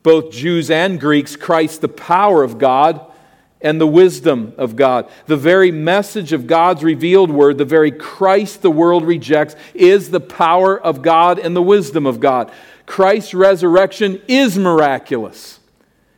both 0.02 0.32
Jews 0.32 0.70
and 0.70 0.98
Greeks, 0.98 1.36
Christ 1.36 1.82
the 1.82 1.88
power 1.88 2.42
of 2.42 2.58
God 2.58 3.12
and 3.60 3.80
the 3.80 3.86
wisdom 3.86 4.52
of 4.58 4.76
God. 4.76 5.10
The 5.26 5.36
very 5.36 5.70
message 5.70 6.32
of 6.32 6.46
God's 6.46 6.84
revealed 6.84 7.30
word, 7.30 7.58
the 7.58 7.64
very 7.64 7.90
Christ 7.90 8.62
the 8.62 8.70
world 8.70 9.04
rejects, 9.04 9.56
is 9.74 10.10
the 10.10 10.20
power 10.20 10.78
of 10.78 11.02
God 11.02 11.38
and 11.38 11.56
the 11.56 11.62
wisdom 11.62 12.06
of 12.06 12.20
God. 12.20 12.52
Christ's 12.84 13.34
resurrection 13.34 14.22
is 14.28 14.58
miraculous, 14.58 15.60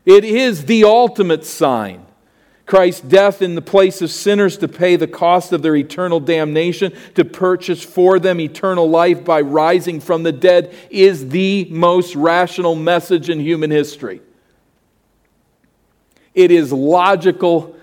it 0.05 0.25
is 0.25 0.65
the 0.67 0.85
ultimate 0.85 1.45
sign. 1.45 2.05
Christ's 2.67 3.01
death 3.01 3.41
in 3.41 3.55
the 3.55 3.63
place 3.63 4.03
of 4.03 4.11
sinners 4.11 4.59
to 4.59 4.69
pay 4.69 4.97
the 4.97 5.07
cost 5.07 5.55
of 5.55 5.63
their 5.63 5.75
eternal 5.75 6.21
damnation, 6.21 6.93
to 7.15 7.25
purchase 7.25 7.83
for 7.83 8.19
them 8.19 8.39
eternal 8.41 8.91
life 8.91 9.25
by 9.25 9.41
rising 9.41 10.01
from 10.01 10.23
the 10.23 10.33
dead, 10.33 10.75
is 10.91 11.31
the 11.31 11.67
most 11.71 12.15
rational 12.15 12.75
message 12.75 13.31
in 13.31 13.41
human 13.41 13.71
history. 13.71 14.21
It 16.35 16.51
is 16.51 16.73
logical 16.73 17.77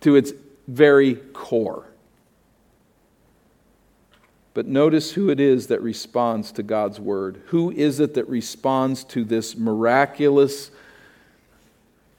to 0.00 0.16
its 0.16 0.32
very 0.66 1.14
core. 1.14 1.86
But 4.52 4.66
notice 4.66 5.12
who 5.12 5.30
it 5.30 5.40
is 5.40 5.68
that 5.68 5.80
responds 5.80 6.52
to 6.52 6.62
God's 6.62 6.98
word. 6.98 7.40
Who 7.46 7.70
is 7.70 8.00
it 8.00 8.14
that 8.14 8.28
responds 8.28 9.04
to 9.04 9.24
this 9.24 9.56
miraculous, 9.56 10.70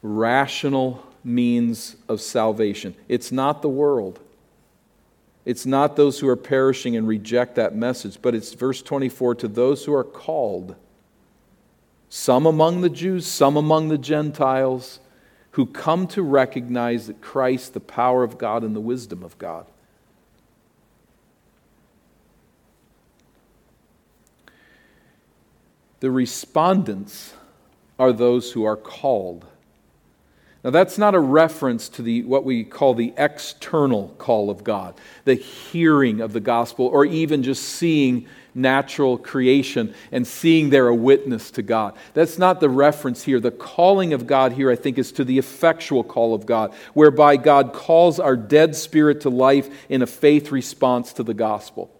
rational 0.01 1.05
means 1.23 1.95
of 2.07 2.21
salvation. 2.21 2.95
It's 3.07 3.31
not 3.31 3.61
the 3.61 3.69
world. 3.69 4.19
It's 5.45 5.65
not 5.65 5.95
those 5.95 6.19
who 6.19 6.27
are 6.27 6.35
perishing 6.35 6.95
and 6.95 7.07
reject 7.07 7.55
that 7.55 7.75
message, 7.75 8.19
but 8.21 8.35
it's 8.35 8.53
verse 8.53 8.81
24 8.81 9.35
to 9.35 9.47
those 9.47 9.85
who 9.85 9.93
are 9.93 10.03
called, 10.03 10.75
some 12.13 12.45
among 12.45 12.81
the 12.81 12.89
Jews, 12.89 13.25
some 13.25 13.55
among 13.55 13.87
the 13.87 13.97
Gentiles, 13.97 14.99
who 15.51 15.65
come 15.65 16.07
to 16.07 16.21
recognize 16.21 17.07
that 17.07 17.21
Christ, 17.21 17.73
the 17.73 17.79
power 17.79 18.21
of 18.21 18.37
God 18.37 18.65
and 18.65 18.75
the 18.75 18.81
wisdom 18.81 19.23
of 19.23 19.37
God. 19.37 19.65
The 26.01 26.11
respondents 26.11 27.33
are 27.97 28.11
those 28.11 28.51
who 28.51 28.65
are 28.65 28.75
called. 28.75 29.45
Now, 30.65 30.71
that's 30.71 30.97
not 30.97 31.15
a 31.15 31.19
reference 31.19 31.87
to 31.89 32.01
the, 32.01 32.23
what 32.23 32.43
we 32.43 32.65
call 32.65 32.93
the 32.93 33.13
external 33.15 34.09
call 34.17 34.49
of 34.49 34.65
God, 34.65 34.95
the 35.23 35.35
hearing 35.35 36.19
of 36.19 36.33
the 36.33 36.41
gospel, 36.41 36.87
or 36.87 37.05
even 37.05 37.41
just 37.41 37.63
seeing 37.63 38.27
natural 38.53 39.17
creation 39.17 39.93
and 40.11 40.27
seeing 40.27 40.69
there 40.69 40.87
a 40.87 40.95
witness 40.95 41.51
to 41.51 41.61
God. 41.61 41.95
That's 42.13 42.37
not 42.37 42.59
the 42.59 42.69
reference 42.69 43.23
here. 43.23 43.39
The 43.39 43.51
calling 43.51 44.13
of 44.13 44.27
God 44.27 44.53
here, 44.53 44.69
I 44.69 44.75
think, 44.75 44.97
is 44.97 45.11
to 45.13 45.23
the 45.23 45.37
effectual 45.37 46.03
call 46.03 46.33
of 46.33 46.45
God, 46.45 46.73
whereby 46.93 47.37
God 47.37 47.73
calls 47.73 48.19
our 48.19 48.35
dead 48.35 48.75
spirit 48.75 49.21
to 49.21 49.29
life 49.29 49.69
in 49.89 50.01
a 50.01 50.07
faith 50.07 50.51
response 50.51 51.13
to 51.13 51.23
the 51.23 51.33
gospel. 51.33 51.91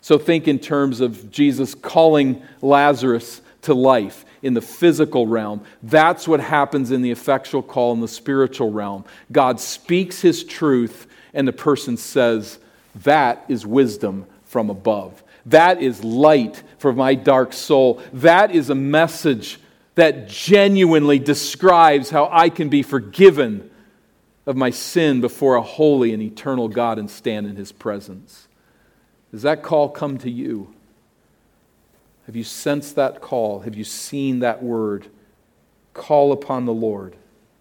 So 0.00 0.18
think 0.18 0.48
in 0.48 0.58
terms 0.58 1.00
of 1.00 1.30
Jesus 1.30 1.74
calling 1.74 2.42
Lazarus 2.60 3.40
to 3.62 3.74
life 3.74 4.24
in 4.42 4.54
the 4.54 4.60
physical 4.60 5.26
realm. 5.26 5.64
That's 5.82 6.28
what 6.28 6.40
happens 6.40 6.90
in 6.90 7.02
the 7.02 7.10
effectual 7.10 7.62
call 7.62 7.92
in 7.92 8.00
the 8.00 8.08
spiritual 8.08 8.70
realm. 8.70 9.04
God 9.30 9.60
speaks 9.60 10.20
his 10.20 10.44
truth, 10.44 11.06
and 11.32 11.46
the 11.46 11.52
person 11.52 11.96
says, 11.96 12.58
That 12.96 13.44
is 13.48 13.64
wisdom 13.64 14.26
from 14.44 14.68
above. 14.68 15.22
That 15.46 15.82
is 15.82 16.04
light 16.04 16.62
for 16.78 16.92
my 16.92 17.14
dark 17.14 17.52
soul. 17.52 18.02
That 18.12 18.54
is 18.54 18.70
a 18.70 18.74
message 18.74 19.58
that 19.94 20.28
genuinely 20.28 21.18
describes 21.18 22.10
how 22.10 22.28
I 22.32 22.48
can 22.48 22.68
be 22.68 22.82
forgiven 22.82 23.70
of 24.46 24.56
my 24.56 24.70
sin 24.70 25.20
before 25.20 25.54
a 25.56 25.62
holy 25.62 26.12
and 26.12 26.22
eternal 26.22 26.68
God 26.68 26.98
and 26.98 27.10
stand 27.10 27.46
in 27.46 27.56
his 27.56 27.72
presence. 27.72 28.48
Does 29.30 29.42
that 29.42 29.62
call 29.62 29.88
come 29.88 30.18
to 30.18 30.30
you? 30.30 30.74
Have 32.26 32.36
you 32.36 32.44
sensed 32.44 32.96
that 32.96 33.20
call? 33.20 33.60
Have 33.60 33.74
you 33.74 33.84
seen 33.84 34.40
that 34.40 34.62
word? 34.62 35.08
Call 35.94 36.32
upon 36.32 36.64
the 36.64 36.72
Lord, 36.72 37.16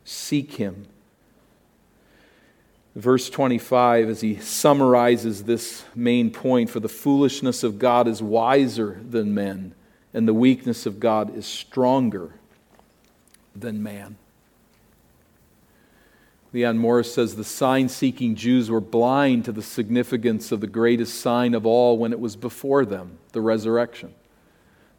seek 0.05 0.53
Him. 0.53 0.85
Verse 2.95 3.29
25, 3.29 4.09
as 4.09 4.21
he 4.21 4.35
summarizes 4.35 5.43
this 5.43 5.85
main 5.95 6.29
point, 6.29 6.69
for 6.69 6.81
the 6.81 6.89
foolishness 6.89 7.63
of 7.63 7.79
God 7.79 8.07
is 8.07 8.21
wiser 8.21 8.99
than 9.09 9.33
men, 9.33 9.73
and 10.13 10.27
the 10.27 10.33
weakness 10.33 10.85
of 10.85 10.99
God 10.99 11.33
is 11.35 11.45
stronger 11.45 12.33
than 13.55 13.81
man. 13.81 14.17
Leon 16.53 16.77
Morris 16.77 17.13
says 17.13 17.35
the 17.35 17.45
sign 17.45 17.87
seeking 17.87 18.35
Jews 18.35 18.69
were 18.69 18.81
blind 18.81 19.45
to 19.45 19.53
the 19.53 19.61
significance 19.61 20.51
of 20.51 20.59
the 20.59 20.67
greatest 20.67 21.21
sign 21.21 21.53
of 21.53 21.65
all 21.65 21.97
when 21.97 22.11
it 22.11 22.19
was 22.19 22.35
before 22.35 22.83
them 22.83 23.17
the 23.31 23.39
resurrection. 23.39 24.13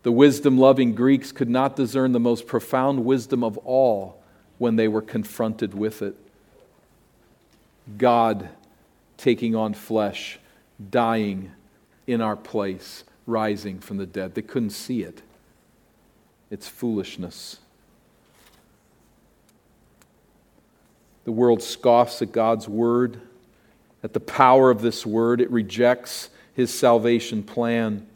The 0.02 0.12
wisdom 0.12 0.56
loving 0.56 0.94
Greeks 0.94 1.30
could 1.30 1.50
not 1.50 1.76
discern 1.76 2.12
the 2.12 2.20
most 2.20 2.46
profound 2.46 3.04
wisdom 3.04 3.44
of 3.44 3.58
all 3.58 4.22
when 4.56 4.76
they 4.76 4.88
were 4.88 5.02
confronted 5.02 5.74
with 5.74 6.00
it. 6.00 6.16
God 7.98 8.48
taking 9.16 9.54
on 9.54 9.74
flesh, 9.74 10.38
dying 10.90 11.52
in 12.06 12.20
our 12.20 12.36
place, 12.36 13.04
rising 13.26 13.78
from 13.78 13.96
the 13.96 14.06
dead. 14.06 14.34
They 14.34 14.42
couldn't 14.42 14.70
see 14.70 15.02
it. 15.02 15.22
It's 16.50 16.68
foolishness. 16.68 17.58
The 21.24 21.32
world 21.32 21.62
scoffs 21.62 22.20
at 22.20 22.32
God's 22.32 22.68
word, 22.68 23.20
at 24.02 24.12
the 24.12 24.20
power 24.20 24.70
of 24.70 24.82
this 24.82 25.06
word. 25.06 25.40
It 25.40 25.50
rejects 25.50 26.30
his 26.54 26.74
salvation 26.74 27.42
plan. 27.42 28.06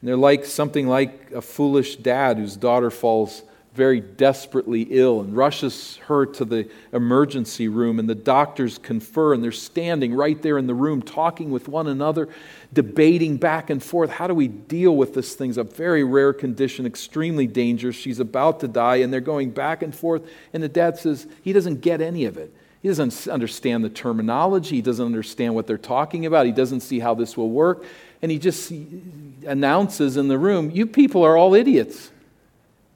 And 0.00 0.08
they're 0.08 0.16
like 0.16 0.44
something 0.44 0.86
like 0.86 1.30
a 1.30 1.40
foolish 1.40 1.96
dad 1.96 2.36
whose 2.36 2.56
daughter 2.56 2.90
falls 2.90 3.42
very 3.74 4.00
desperately 4.00 4.82
ill 4.82 5.20
and 5.20 5.36
rushes 5.36 5.96
her 6.06 6.24
to 6.26 6.44
the 6.44 6.68
emergency 6.92 7.68
room, 7.68 7.98
and 7.98 8.08
the 8.08 8.14
doctors 8.14 8.78
confer, 8.78 9.34
and 9.34 9.42
they're 9.42 9.52
standing 9.52 10.14
right 10.14 10.40
there 10.42 10.58
in 10.58 10.66
the 10.66 10.74
room 10.74 11.02
talking 11.02 11.50
with 11.50 11.68
one 11.68 11.88
another, 11.88 12.28
debating 12.72 13.36
back 13.36 13.70
and 13.70 13.82
forth. 13.82 14.10
How 14.10 14.26
do 14.26 14.34
we 14.34 14.48
deal 14.48 14.96
with 14.96 15.14
this 15.14 15.34
thing? 15.34 15.50
It's 15.50 15.58
a 15.58 15.64
very 15.64 16.04
rare 16.04 16.32
condition, 16.32 16.86
extremely 16.86 17.46
dangerous. 17.46 17.96
She's 17.96 18.20
about 18.20 18.60
to 18.60 18.68
die, 18.68 18.96
and 18.96 19.12
they're 19.12 19.20
going 19.20 19.50
back 19.50 19.82
and 19.82 19.94
forth. 19.94 20.22
And 20.52 20.62
the 20.62 20.68
dad 20.68 20.96
says 20.96 21.26
he 21.42 21.52
doesn't 21.52 21.80
get 21.80 22.00
any 22.00 22.24
of 22.24 22.36
it. 22.36 22.54
He 22.80 22.88
doesn't 22.88 23.28
understand 23.28 23.82
the 23.82 23.88
terminology. 23.88 24.76
He 24.76 24.82
doesn't 24.82 25.04
understand 25.04 25.54
what 25.54 25.66
they're 25.66 25.78
talking 25.78 26.26
about. 26.26 26.44
He 26.44 26.52
doesn't 26.52 26.80
see 26.80 27.00
how 27.00 27.14
this 27.14 27.36
will 27.36 27.50
work 27.50 27.84
and 28.24 28.30
he 28.30 28.38
just 28.38 28.72
announces 29.46 30.16
in 30.16 30.28
the 30.28 30.38
room, 30.38 30.70
You 30.70 30.86
people 30.86 31.24
are 31.24 31.36
all 31.36 31.54
idiots. 31.54 32.10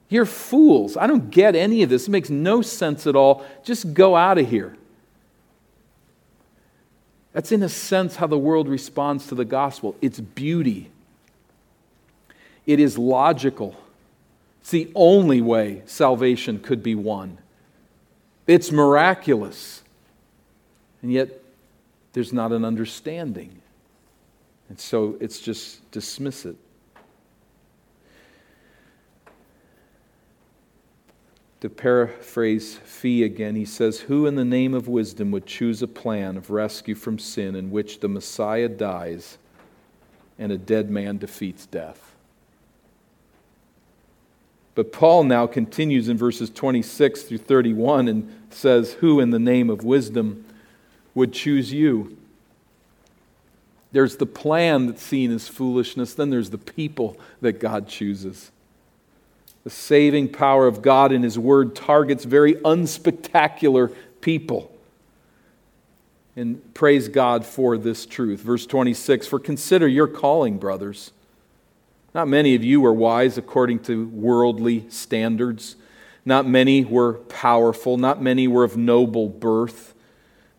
You're 0.09 0.25
fools. 0.25 0.97
I 0.97 1.07
don't 1.07 1.29
get 1.29 1.55
any 1.55 1.83
of 1.83 1.89
this. 1.89 2.07
It 2.07 2.11
makes 2.11 2.29
no 2.29 2.61
sense 2.61 3.05
at 3.05 3.15
all. 3.15 3.45
Just 3.63 3.93
go 3.93 4.15
out 4.15 4.39
of 4.39 4.49
here. 4.49 4.75
That's, 7.31 7.51
in 7.51 7.61
a 7.61 7.69
sense, 7.69 8.15
how 8.15 8.25
the 8.25 8.37
world 8.37 8.67
responds 8.67 9.27
to 9.27 9.35
the 9.35 9.45
gospel. 9.45 9.95
It's 10.01 10.19
beauty, 10.19 10.91
it 12.65 12.79
is 12.79 12.97
logical. 12.97 13.75
It's 14.61 14.71
the 14.71 14.91
only 14.93 15.39
way 15.39 15.83
salvation 15.85 16.59
could 16.59 16.83
be 16.83 16.93
won. 16.93 17.37
It's 18.45 18.71
miraculous. 18.71 19.83
And 21.01 21.13
yet, 21.13 21.29
there's 22.11 22.33
not 22.33 22.51
an 22.51 22.65
understanding. 22.65 23.61
And 24.67 24.77
so 24.77 25.15
it's 25.21 25.39
just 25.39 25.89
dismiss 25.91 26.45
it. 26.45 26.57
To 31.61 31.69
paraphrase 31.69 32.77
Fee 32.77 33.23
again, 33.23 33.55
he 33.55 33.65
says, 33.65 34.01
Who 34.01 34.25
in 34.25 34.35
the 34.35 34.45
name 34.45 34.73
of 34.73 34.87
wisdom 34.87 35.31
would 35.31 35.45
choose 35.45 35.81
a 35.81 35.87
plan 35.87 36.37
of 36.37 36.49
rescue 36.49 36.95
from 36.95 37.19
sin 37.19 37.55
in 37.55 37.69
which 37.69 37.99
the 37.99 38.07
Messiah 38.07 38.69
dies 38.69 39.37
and 40.37 40.51
a 40.51 40.57
dead 40.57 40.89
man 40.89 41.17
defeats 41.17 41.65
death? 41.65 42.15
But 44.73 44.93
Paul 44.93 45.25
now 45.25 45.45
continues 45.45 46.07
in 46.07 46.15
verses 46.15 46.49
26 46.49 47.23
through 47.23 47.39
31 47.39 48.07
and 48.07 48.33
says, 48.49 48.93
Who 48.93 49.19
in 49.19 49.31
the 49.31 49.39
name 49.39 49.69
of 49.69 49.83
wisdom 49.83 50.45
would 51.13 51.33
choose 51.33 51.73
you? 51.73 52.15
There's 53.91 54.15
the 54.15 54.25
plan 54.25 54.85
that's 54.85 55.03
seen 55.03 55.31
as 55.31 55.49
foolishness, 55.49 56.13
then 56.13 56.29
there's 56.29 56.51
the 56.51 56.57
people 56.57 57.19
that 57.41 57.59
God 57.59 57.89
chooses. 57.89 58.51
The 59.63 59.69
saving 59.69 60.29
power 60.29 60.67
of 60.67 60.81
God 60.81 61.11
in 61.11 61.23
His 61.23 61.37
Word 61.37 61.75
targets 61.75 62.23
very 62.23 62.55
unspectacular 62.55 63.93
people. 64.21 64.71
And 66.35 66.73
praise 66.73 67.09
God 67.09 67.45
for 67.45 67.77
this 67.77 68.05
truth. 68.05 68.39
Verse 68.39 68.65
26 68.65 69.27
For 69.27 69.39
consider 69.39 69.87
your 69.87 70.07
calling, 70.07 70.57
brothers. 70.57 71.11
Not 72.15 72.27
many 72.27 72.55
of 72.55 72.63
you 72.63 72.81
were 72.81 72.93
wise 72.93 73.37
according 73.37 73.79
to 73.83 74.07
worldly 74.07 74.89
standards. 74.89 75.75
Not 76.25 76.47
many 76.47 76.83
were 76.85 77.13
powerful. 77.13 77.97
Not 77.97 78.21
many 78.21 78.47
were 78.47 78.63
of 78.63 78.77
noble 78.77 79.27
birth. 79.29 79.93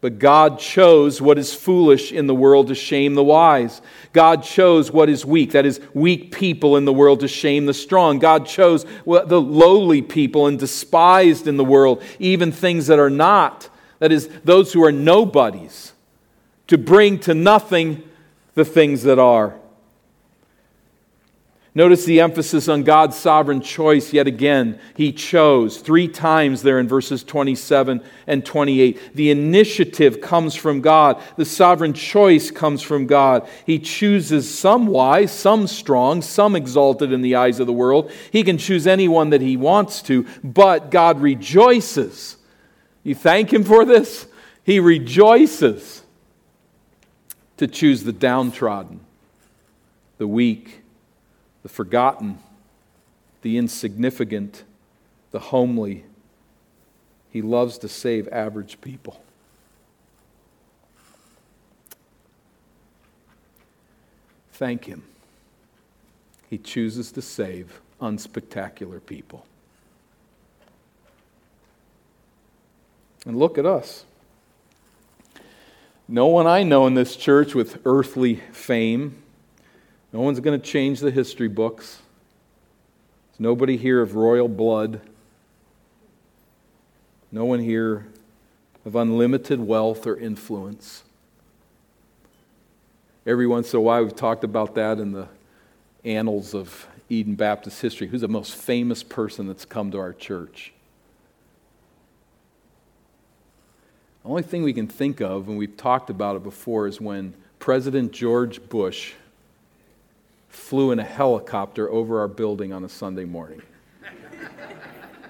But 0.01 0.19
God 0.19 0.59
chose 0.59 1.21
what 1.21 1.39
is 1.39 1.53
foolish 1.53 2.11
in 2.11 2.27
the 2.27 2.35
world 2.35 2.69
to 2.69 2.75
shame 2.75 3.15
the 3.15 3.25
wise. 3.25 3.83
God 4.15 4.43
chose 4.43 4.91
what 4.91 5.11
is 5.11 5.27
weak, 5.27 5.53
that 5.53 5.67
is, 5.67 5.79
weak 5.93 6.35
people 6.35 6.79
in 6.79 6.87
the 6.87 6.93
world 6.93 7.21
to 7.21 7.29
shame 7.29 7.67
the 7.67 7.75
strong. 7.75 8.19
God 8.19 8.47
chose 8.47 8.85
the 9.05 9.41
lowly 9.41 10.01
people 10.01 10.47
and 10.47 10.59
despised 10.59 11.47
in 11.47 11.59
the 11.59 11.65
world, 11.65 12.03
even 12.19 12.51
things 12.51 12.87
that 12.87 12.99
are 12.99 13.11
not, 13.11 13.69
that 13.99 14.11
is, 14.11 14.29
those 14.43 14.73
who 14.73 14.83
are 14.83 14.93
nobodies, 14.93 15.93
to 16.69 16.79
bring 16.79 17.19
to 17.21 17.35
nothing 17.35 18.03
the 18.55 18.65
things 18.65 19.03
that 19.03 19.19
are 19.19 19.60
Notice 21.73 22.05
the 22.05 22.21
emphasis 22.21 22.67
on 22.67 22.83
God's 22.83 23.17
sovereign 23.17 23.61
choice 23.61 24.13
yet 24.13 24.27
again. 24.27 24.81
He 24.97 25.13
chose 25.13 25.79
three 25.79 26.09
times 26.09 26.63
there 26.63 26.81
in 26.81 26.89
verses 26.89 27.23
27 27.23 28.03
and 28.27 28.45
28. 28.45 29.15
The 29.15 29.31
initiative 29.31 30.21
comes 30.21 30.57
from 30.57 30.81
God, 30.81 31.23
the 31.37 31.45
sovereign 31.45 31.93
choice 31.93 32.51
comes 32.51 32.83
from 32.83 33.07
God. 33.07 33.49
He 33.67 33.79
chooses 33.79 34.53
some 34.53 34.89
wise, 34.89 35.31
some 35.31 35.69
strong, 35.69 36.23
some 36.23 36.57
exalted 36.57 37.13
in 37.13 37.23
the 37.23 37.37
eyes 37.37 37.61
of 37.61 37.69
the 37.69 37.73
world. 37.73 38.11
He 38.33 38.43
can 38.43 38.59
choose 38.59 38.89
anyone 38.89 39.31
that 39.31 39.41
he 39.41 39.57
wants 39.57 40.03
to, 40.03 40.27
but 40.43 40.91
God 40.91 41.21
rejoices 41.21 42.37
You 43.03 43.15
thank 43.15 43.53
Him 43.53 43.65
for 43.65 43.85
this? 43.85 44.27
He 44.65 44.81
rejoices 44.81 46.03
to 47.57 47.67
choose 47.67 48.03
the 48.03 48.13
downtrodden, 48.13 49.01
the 50.19 50.27
weak, 50.27 50.80
the 51.63 51.69
forgotten, 51.69 52.39
the 53.43 53.57
insignificant, 53.59 54.65
the 55.31 55.39
homely. 55.39 56.05
He 57.31 57.43
loves 57.43 57.79
to 57.79 57.89
save 57.89 58.29
average 58.29 58.81
people. 58.81 59.23
Thank 64.53 64.85
Him. 64.85 65.05
He 66.51 66.59
chooses 66.59 67.13
to 67.13 67.23
save 67.23 67.81
unspectacular 68.01 69.05
people. 69.05 69.47
And 73.25 73.39
look 73.39 73.59
at 73.59 73.67
us. 73.67 74.05
No 76.09 76.27
one 76.27 76.47
I 76.47 76.63
know 76.63 76.87
in 76.87 76.95
this 76.95 77.15
church 77.15 77.55
with 77.55 77.81
earthly 77.85 78.37
fame. 78.53 79.23
No 80.13 80.21
one's 80.21 80.41
going 80.41 80.61
to 80.61 80.67
change 80.67 81.01
the 81.01 81.11
history 81.11 81.49
books. 81.49 82.01
There's 83.31 83.41
nobody 83.41 83.77
here 83.77 84.01
of 84.01 84.17
royal 84.17 84.49
blood. 84.49 85.01
No 87.31 87.45
one 87.45 87.61
here 87.61 88.07
of 88.85 88.97
unlimited 88.97 89.61
wealth 89.61 90.07
or 90.07 90.17
influence. 90.17 91.05
Every 93.27 93.47
once 93.47 93.73
in 93.73 93.79
a 93.79 93.81
while, 93.81 94.03
we've 94.03 94.17
talked 94.17 94.43
about 94.43 94.75
that 94.75 94.99
in 94.99 95.13
the 95.13 95.29
annals 96.05 96.55
of 96.55 96.89
Eden 97.09 97.35
Baptist 97.35 97.81
history. 97.81 98.09
Who's 98.09 98.23
the 98.23 98.29
most 98.29 98.57
famous 98.57 99.03
person 99.03 99.47
that's 99.47 99.65
come 99.65 99.91
to 99.93 99.99
our 99.99 100.13
church? 100.13 100.73
The 104.23 104.31
only 104.31 104.43
thing 104.43 104.63
we 104.63 104.73
can 104.73 104.89
think 104.89 105.21
of, 105.21 105.49
and 105.49 105.57
we've 105.57 105.77
talked 105.77 106.11
about 106.11 106.37
it 106.37 106.43
before, 106.43 106.87
is 106.87 107.01
when 107.01 107.35
President 107.59 108.13
George 108.13 108.69
Bush 108.69 109.15
flew 110.51 110.91
in 110.91 110.99
a 110.99 111.05
helicopter 111.05 111.89
over 111.91 112.21
our 112.21 112.29
building 112.29 112.73
on 112.73 112.85
a 112.85 112.89
Sunday 112.89 113.25
morning. 113.25 113.63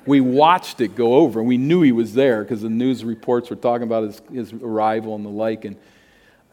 we 0.06 0.20
watched 0.20 0.80
it 0.80 0.96
go 0.96 1.14
over, 1.14 1.40
and 1.40 1.48
we 1.48 1.58
knew 1.58 1.82
he 1.82 1.92
was 1.92 2.14
there 2.14 2.42
because 2.42 2.62
the 2.62 2.70
news 2.70 3.04
reports 3.04 3.50
were 3.50 3.56
talking 3.56 3.84
about 3.84 4.04
his, 4.04 4.22
his 4.32 4.52
arrival 4.52 5.14
and 5.14 5.24
the 5.24 5.30
like. 5.30 5.64
And 5.64 5.76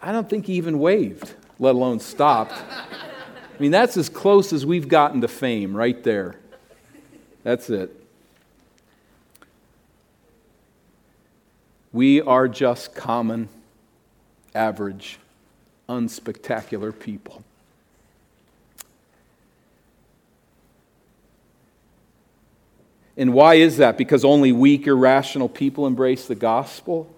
I 0.01 0.11
don't 0.11 0.29
think 0.29 0.45
he 0.45 0.53
even 0.53 0.79
waved, 0.79 1.33
let 1.57 1.75
alone 1.75 1.99
stopped. 1.99 2.53
I 2.53 3.59
mean, 3.59 3.71
that's 3.71 3.97
as 3.97 4.09
close 4.09 4.53
as 4.53 4.65
we've 4.65 4.87
gotten 4.87 5.21
to 5.21 5.27
fame 5.27 5.75
right 5.75 6.03
there. 6.03 6.35
That's 7.43 7.69
it. 7.69 7.93
We 11.93 12.21
are 12.21 12.47
just 12.47 12.93
common, 12.93 13.47
average, 14.53 15.17
unspectacular 15.87 16.97
people. 16.97 17.43
And 23.17 23.33
why 23.33 23.55
is 23.55 23.77
that? 23.77 23.97
Because 23.97 24.23
only 24.23 24.51
weak, 24.51 24.85
irrational 24.85 25.49
people 25.49 25.87
embrace 25.87 26.27
the 26.27 26.35
gospel? 26.35 27.13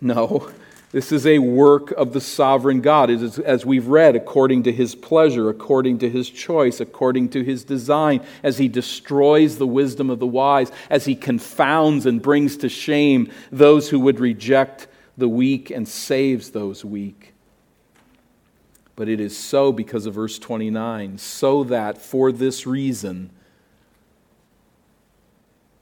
No. 0.00 0.50
This 0.90 1.10
is 1.10 1.26
a 1.26 1.38
work 1.38 1.90
of 1.92 2.12
the 2.12 2.20
sovereign 2.20 2.82
God. 2.82 3.08
It 3.08 3.22
is, 3.22 3.38
as 3.38 3.64
we've 3.64 3.86
read, 3.86 4.14
according 4.14 4.64
to 4.64 4.72
his 4.72 4.94
pleasure, 4.94 5.48
according 5.48 6.00
to 6.00 6.10
his 6.10 6.28
choice, 6.28 6.80
according 6.80 7.30
to 7.30 7.42
his 7.42 7.64
design, 7.64 8.20
as 8.42 8.58
he 8.58 8.68
destroys 8.68 9.56
the 9.56 9.66
wisdom 9.66 10.10
of 10.10 10.18
the 10.18 10.26
wise, 10.26 10.70
as 10.90 11.06
he 11.06 11.14
confounds 11.14 12.04
and 12.04 12.20
brings 12.20 12.58
to 12.58 12.68
shame 12.68 13.32
those 13.50 13.88
who 13.88 14.00
would 14.00 14.20
reject 14.20 14.86
the 15.16 15.28
weak 15.28 15.70
and 15.70 15.88
saves 15.88 16.50
those 16.50 16.84
weak. 16.84 17.32
But 18.94 19.08
it 19.08 19.18
is 19.18 19.34
so 19.34 19.72
because 19.72 20.04
of 20.04 20.14
verse 20.14 20.38
29 20.38 21.16
so 21.16 21.64
that 21.64 21.96
for 22.02 22.30
this 22.32 22.66
reason, 22.66 23.30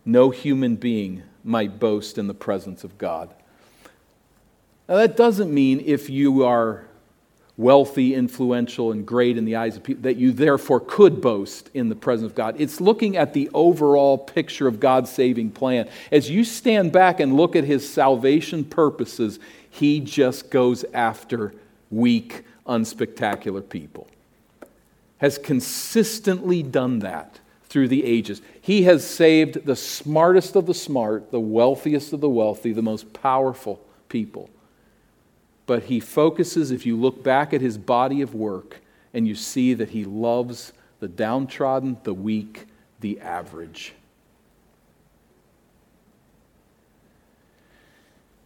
no 0.05 0.31
human 0.31 0.77
being 0.77 1.23
might 1.45 1.79
boast 1.79 2.19
in 2.19 2.27
the 2.27 2.35
presence 2.35 2.85
of 2.85 2.99
God. 2.99 3.31
Now, 4.89 4.97
that 4.97 5.17
doesn't 5.17 5.53
mean 5.53 5.83
if 5.85 6.11
you 6.11 6.45
are 6.45 6.85
wealthy, 7.57 8.15
influential, 8.15 8.91
and 8.91 9.07
great 9.07 9.37
in 9.37 9.45
the 9.45 9.55
eyes 9.55 9.77
of 9.77 9.83
people 9.83 10.03
that 10.03 10.17
you 10.17 10.33
therefore 10.33 10.81
could 10.81 11.21
boast 11.21 11.69
in 11.75 11.91
the 11.91 11.95
presence 11.95 12.31
of 12.31 12.35
God. 12.35 12.57
It's 12.59 12.81
looking 12.81 13.19
at 13.19 13.35
the 13.35 13.51
overall 13.53 14.17
picture 14.17 14.67
of 14.67 14.81
God's 14.81 15.11
saving 15.11 15.51
plan. 15.51 15.89
As 16.11 16.31
you 16.31 16.43
stand 16.43 16.91
back 16.91 17.21
and 17.21 17.37
look 17.37 17.55
at 17.55 17.65
his 17.65 17.89
salvation 17.89 18.65
purposes, 18.65 19.39
he 19.69 20.01
just 20.01 20.51
goes 20.51 20.85
after 20.95 21.53
weak, 21.91 22.45
unspectacular 22.67 23.69
people. 23.69 24.09
Has 25.19 25.37
consistently 25.37 26.63
done 26.63 27.01
that 27.01 27.41
through 27.69 27.89
the 27.89 28.05
ages. 28.05 28.41
He 28.71 28.85
has 28.85 29.05
saved 29.05 29.67
the 29.67 29.75
smartest 29.75 30.55
of 30.55 30.67
the 30.67 30.75
smart, 30.75 31.33
the 31.33 31.41
wealthiest 31.41 32.13
of 32.13 32.21
the 32.21 32.29
wealthy, 32.29 32.73
the 32.73 32.83
most 32.83 33.13
powerful 33.13 33.81
people 34.09 34.49
but 35.71 35.85
he 35.85 36.01
focuses, 36.01 36.73
if 36.73 36.85
you 36.85 36.97
look 36.97 37.23
back 37.23 37.55
at 37.55 37.61
his 37.61 37.79
body 37.79 38.23
of 38.23 38.35
work, 38.35 38.81
and 39.15 39.29
you 39.29 39.37
see 39.37 39.73
that 39.73 39.91
he 39.91 40.05
loves 40.05 40.73
the 40.99 41.07
downtrodden, 41.07 41.97
the 42.03 42.13
weak, 42.13 42.67
the 42.99 43.21
average. 43.21 43.95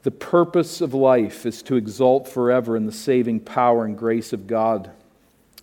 The 0.03 0.11
purpose 0.11 0.83
of 0.83 0.93
life 0.93 1.47
is 1.47 1.63
to 1.63 1.77
exalt 1.77 2.29
forever 2.29 2.77
in 2.77 2.85
the 2.85 2.93
saving 2.93 3.41
power 3.41 3.87
and 3.87 3.97
grace 3.97 4.35
of 4.35 4.47
God. 4.47 4.91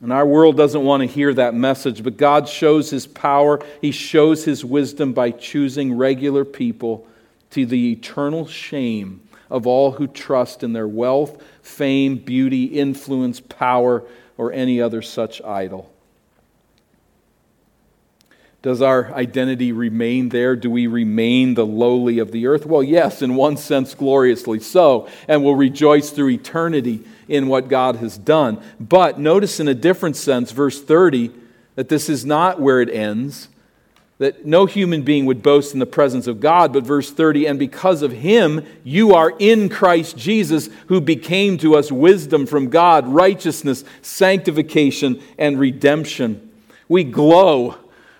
And 0.02 0.12
our 0.12 0.26
world 0.26 0.58
doesn't 0.58 0.84
want 0.84 1.02
to 1.02 1.08
hear 1.08 1.32
that 1.36 1.54
message, 1.54 2.04
but 2.04 2.18
God 2.18 2.50
shows 2.50 2.90
his 2.90 3.06
power, 3.06 3.60
he 3.82 3.92
shows 3.92 4.44
his 4.44 4.66
wisdom 4.66 5.14
by 5.14 5.30
choosing 5.30 5.96
regular 5.96 6.44
people 6.44 7.08
to 7.52 7.66
the 7.66 7.92
eternal 7.92 8.48
shame 8.48 9.22
of 9.50 9.68
all 9.68 9.92
who 9.92 10.08
trust 10.08 10.64
in 10.64 10.74
their 10.74 10.88
wealth, 10.88 11.44
fame, 11.62 12.18
beauty, 12.18 12.66
influence, 12.66 13.40
power, 13.40 14.04
or 14.38 14.52
any 14.52 14.82
other 14.82 15.04
such 15.04 15.42
idol. 15.44 15.92
Does 18.62 18.82
our 18.82 19.12
identity 19.14 19.72
remain 19.72 20.30
there? 20.30 20.56
Do 20.56 20.70
we 20.70 20.86
remain 20.88 21.56
the 21.56 21.66
lowly 21.66 22.20
of 22.20 22.32
the 22.32 22.46
earth? 22.46 22.66
Well, 22.66 22.84
yes, 22.84 23.22
in 23.22 23.36
one 23.36 23.58
sense, 23.58 23.96
gloriously 23.96 24.60
so, 24.60 25.10
and 25.28 25.44
will 25.44 25.56
rejoice 25.56 26.12
through 26.12 26.30
eternity 26.30 27.04
in 27.32 27.48
what 27.48 27.67
God 27.70 27.96
has 27.98 28.17
done. 28.17 28.62
But 28.80 29.20
notice 29.20 29.60
in 29.60 29.67
a 29.67 29.74
different 29.74 30.15
sense, 30.15 30.52
verse 30.52 30.82
30, 30.82 31.32
that 31.76 31.89
this 31.89 32.10
is 32.10 32.26
not 32.26 32.60
where 32.60 32.82
it 32.82 32.89
ends 32.89 33.48
that 34.22 34.46
no 34.46 34.67
human 34.67 35.02
being 35.02 35.26
would 35.26 35.41
boast 35.41 35.74
in 35.74 35.80
the 35.80 35.86
presence 35.88 36.28
of 36.28 36.39
God. 36.39 36.72
But 36.72 36.86
verse 36.86 37.10
30, 37.10 37.48
and 37.48 37.58
because 37.58 38.04
of 38.04 38.12
him, 38.12 38.63
you 38.84 39.15
are 39.15 39.34
in 39.39 39.67
Christ 39.67 40.15
Jesus, 40.15 40.70
who 40.89 41.02
became 41.02 41.58
to 41.58 41.76
us 41.76 41.91
wisdom 41.91 42.46
from 42.46 42.70
God, 42.70 43.08
righteousness, 43.08 43.84
sanctification, 44.04 45.20
and 45.39 45.60
redemption. 45.60 46.52
We 46.88 47.04
glow 47.04 47.78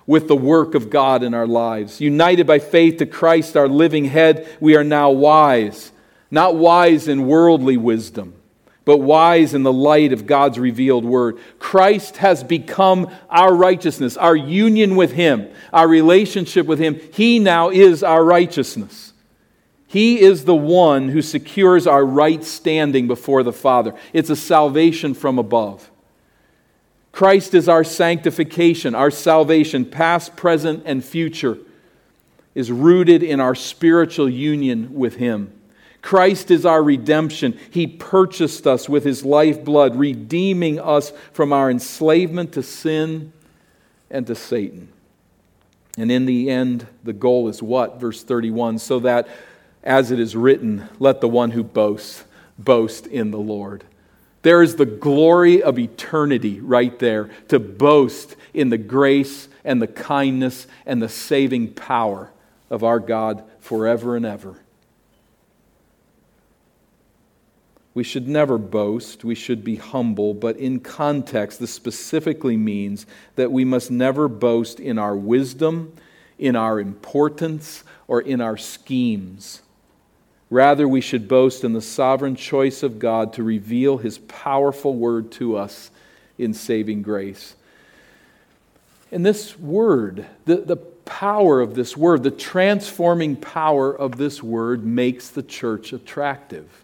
with 0.08 0.28
the 0.28 0.36
work 0.36 0.74
of 0.74 0.89
God 0.89 1.21
in 1.21 1.36
our 1.36 1.45
lives. 1.45 2.02
United 2.02 2.47
by 2.47 2.58
faith 2.58 2.97
to 2.97 3.06
Christ, 3.06 3.56
our 3.56 3.67
living 3.67 4.06
head, 4.06 4.47
we 4.60 4.76
are 4.76 4.84
now 4.84 5.12
wise, 5.12 5.91
not 6.32 6.56
wise 6.56 7.08
in 7.08 7.28
worldly 7.28 7.78
wisdom 7.78 8.40
but 8.84 8.98
wise 8.98 9.54
in 9.54 9.63
the 9.63 9.74
light 9.74 10.12
of 10.12 10.26
God's 10.26 10.58
revealed 10.58 11.06
word. 11.06 11.38
Christ 11.60 12.17
has 12.17 12.44
become 12.44 13.12
our 13.30 13.54
righteousness, 13.54 14.17
our 14.17 14.36
union 14.36 14.96
with 14.96 15.12
Him, 15.12 15.50
our 15.72 15.88
relationship 15.88 16.65
with 16.65 16.80
Him. 16.80 17.00
He 17.13 17.39
now 17.39 17.70
is 17.70 18.04
our 18.04 18.24
righteousness. 18.24 19.13
He 19.88 20.22
is 20.22 20.46
the 20.46 20.56
one 20.56 21.10
who 21.10 21.22
secures 21.22 21.86
our 21.86 22.06
right 22.06 22.44
standing 22.44 23.08
before 23.08 23.44
the 23.44 23.54
Father. 23.54 23.93
It's 24.14 24.30
a 24.30 24.36
salvation 24.36 25.14
from 25.14 25.38
above. 25.38 25.91
Christ 27.12 27.53
is 27.53 27.68
our 27.68 27.84
sanctification, 27.84 28.95
our 28.95 29.12
salvation, 29.12 29.86
past, 29.86 30.36
present, 30.38 30.84
and 30.86 31.03
future, 31.03 31.58
is 32.55 32.72
rooted 32.72 33.22
in 33.22 33.39
our 33.39 33.53
spiritual 33.53 34.30
union 34.30 34.93
with 34.93 35.18
Him. 35.18 35.51
Christ 36.02 36.49
is 36.49 36.66
our 36.66 36.82
redemption. 36.82 37.60
He 37.70 37.86
purchased 37.86 38.66
us 38.66 38.89
with 38.89 39.04
his 39.04 39.24
lifeblood, 39.24 39.95
redeeming 39.95 40.80
us 40.80 41.14
from 41.32 41.54
our 41.54 41.70
enslavement 41.70 42.54
to 42.54 42.64
sin 42.64 43.34
and 44.10 44.26
to 44.28 44.36
Satan. 44.36 44.91
And 45.97 46.12
in 46.12 46.26
the 46.26 46.49
end, 46.49 46.88
the 47.04 47.14
goal 47.14 47.47
is 47.47 47.62
what? 47.62 47.99
Verse 47.99 48.24
31 48.24 48.80
so 48.80 48.99
that, 49.02 49.28
as 49.84 50.12
it 50.12 50.20
is 50.20 50.36
written, 50.36 50.88
let 50.99 51.22
the 51.22 51.28
one 51.28 51.52
who 51.52 51.64
boasts 51.64 52.24
boast 52.58 53.08
in 53.08 53.32
the 53.32 53.39
Lord. 53.39 53.84
There 54.41 54.64
is 54.64 54.76
the 54.76 54.86
glory 54.86 55.62
of 55.62 55.78
eternity 55.78 56.60
right 56.60 56.97
there 56.97 57.30
to 57.49 57.60
boast 57.60 58.36
in 58.54 58.70
the 58.70 58.78
grace 58.78 59.47
and 59.64 59.82
the 59.82 59.88
kindness 59.88 60.66
and 60.86 61.02
the 61.02 61.10
saving 61.10 61.74
power 61.74 62.32
of 62.70 62.84
our 62.84 62.99
God 62.99 63.43
forever 63.60 64.16
and 64.16 64.26
ever. 64.26 64.56
We 67.94 68.04
should 68.04 68.28
never 68.28 68.58
boast. 68.58 69.24
We 69.24 69.36
should 69.36 69.64
be 69.64 69.76
humble. 69.76 70.34
But 70.34 70.58
in 70.58 70.80
context, 70.80 71.60
this 71.60 71.74
specifically 71.74 72.56
means 72.56 73.06
that 73.36 73.52
we 73.52 73.66
must 73.66 73.92
never 73.92 74.28
boast 74.28 74.80
in 74.80 74.98
our 74.98 75.16
wisdom, 75.16 75.94
in 76.39 76.56
our 76.56 76.80
importance, 76.80 77.84
or 78.08 78.22
in 78.22 78.39
our 78.39 78.58
schemes. 78.58 79.62
Rather, 80.50 80.88
we 80.88 81.02
should 81.02 81.28
boast 81.28 81.64
in 81.64 81.74
the 81.74 81.82
sovereign 81.82 82.36
choice 82.36 82.84
of 82.84 83.00
God 83.00 83.34
to 83.34 83.44
reveal 83.44 83.98
his 83.98 84.18
powerful 84.18 84.96
word 84.96 85.32
to 85.34 85.56
us 85.56 85.92
in 86.38 86.54
saving 86.54 87.02
grace. 87.02 87.56
And 89.12 89.26
this 89.26 89.58
word, 89.60 90.26
the, 90.46 90.58
the 90.58 90.78
power 90.78 91.60
of 91.60 91.76
this 91.76 91.98
word, 91.98 92.24
the 92.24 92.32
transforming 92.32 93.36
power 93.36 93.94
of 93.94 94.18
this 94.18 94.42
word, 94.42 94.86
makes 94.86 95.30
the 95.30 95.44
church 95.44 95.94
attractive. 95.94 96.80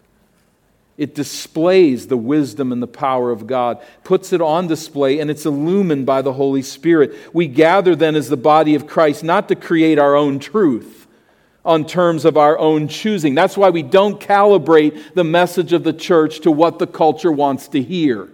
It 0.98 1.14
displays 1.14 2.08
the 2.08 2.16
wisdom 2.16 2.72
and 2.72 2.82
the 2.82 2.88
power 2.88 3.30
of 3.30 3.46
God, 3.46 3.80
puts 4.02 4.32
it 4.32 4.40
on 4.40 4.66
display, 4.66 5.20
and 5.20 5.30
it's 5.30 5.46
illumined 5.46 6.06
by 6.06 6.22
the 6.22 6.32
Holy 6.32 6.60
Spirit. 6.60 7.14
We 7.32 7.46
gather 7.46 7.94
then 7.94 8.16
as 8.16 8.28
the 8.28 8.36
body 8.36 8.74
of 8.74 8.88
Christ 8.88 9.22
not 9.22 9.48
to 9.48 9.54
create 9.54 10.00
our 10.00 10.16
own 10.16 10.40
truth 10.40 11.06
on 11.64 11.86
terms 11.86 12.24
of 12.24 12.36
our 12.36 12.58
own 12.58 12.88
choosing. 12.88 13.36
That's 13.36 13.56
why 13.56 13.70
we 13.70 13.84
don't 13.84 14.20
calibrate 14.20 15.14
the 15.14 15.22
message 15.22 15.72
of 15.72 15.84
the 15.84 15.92
church 15.92 16.40
to 16.40 16.50
what 16.50 16.80
the 16.80 16.86
culture 16.88 17.30
wants 17.30 17.68
to 17.68 17.82
hear. 17.82 18.28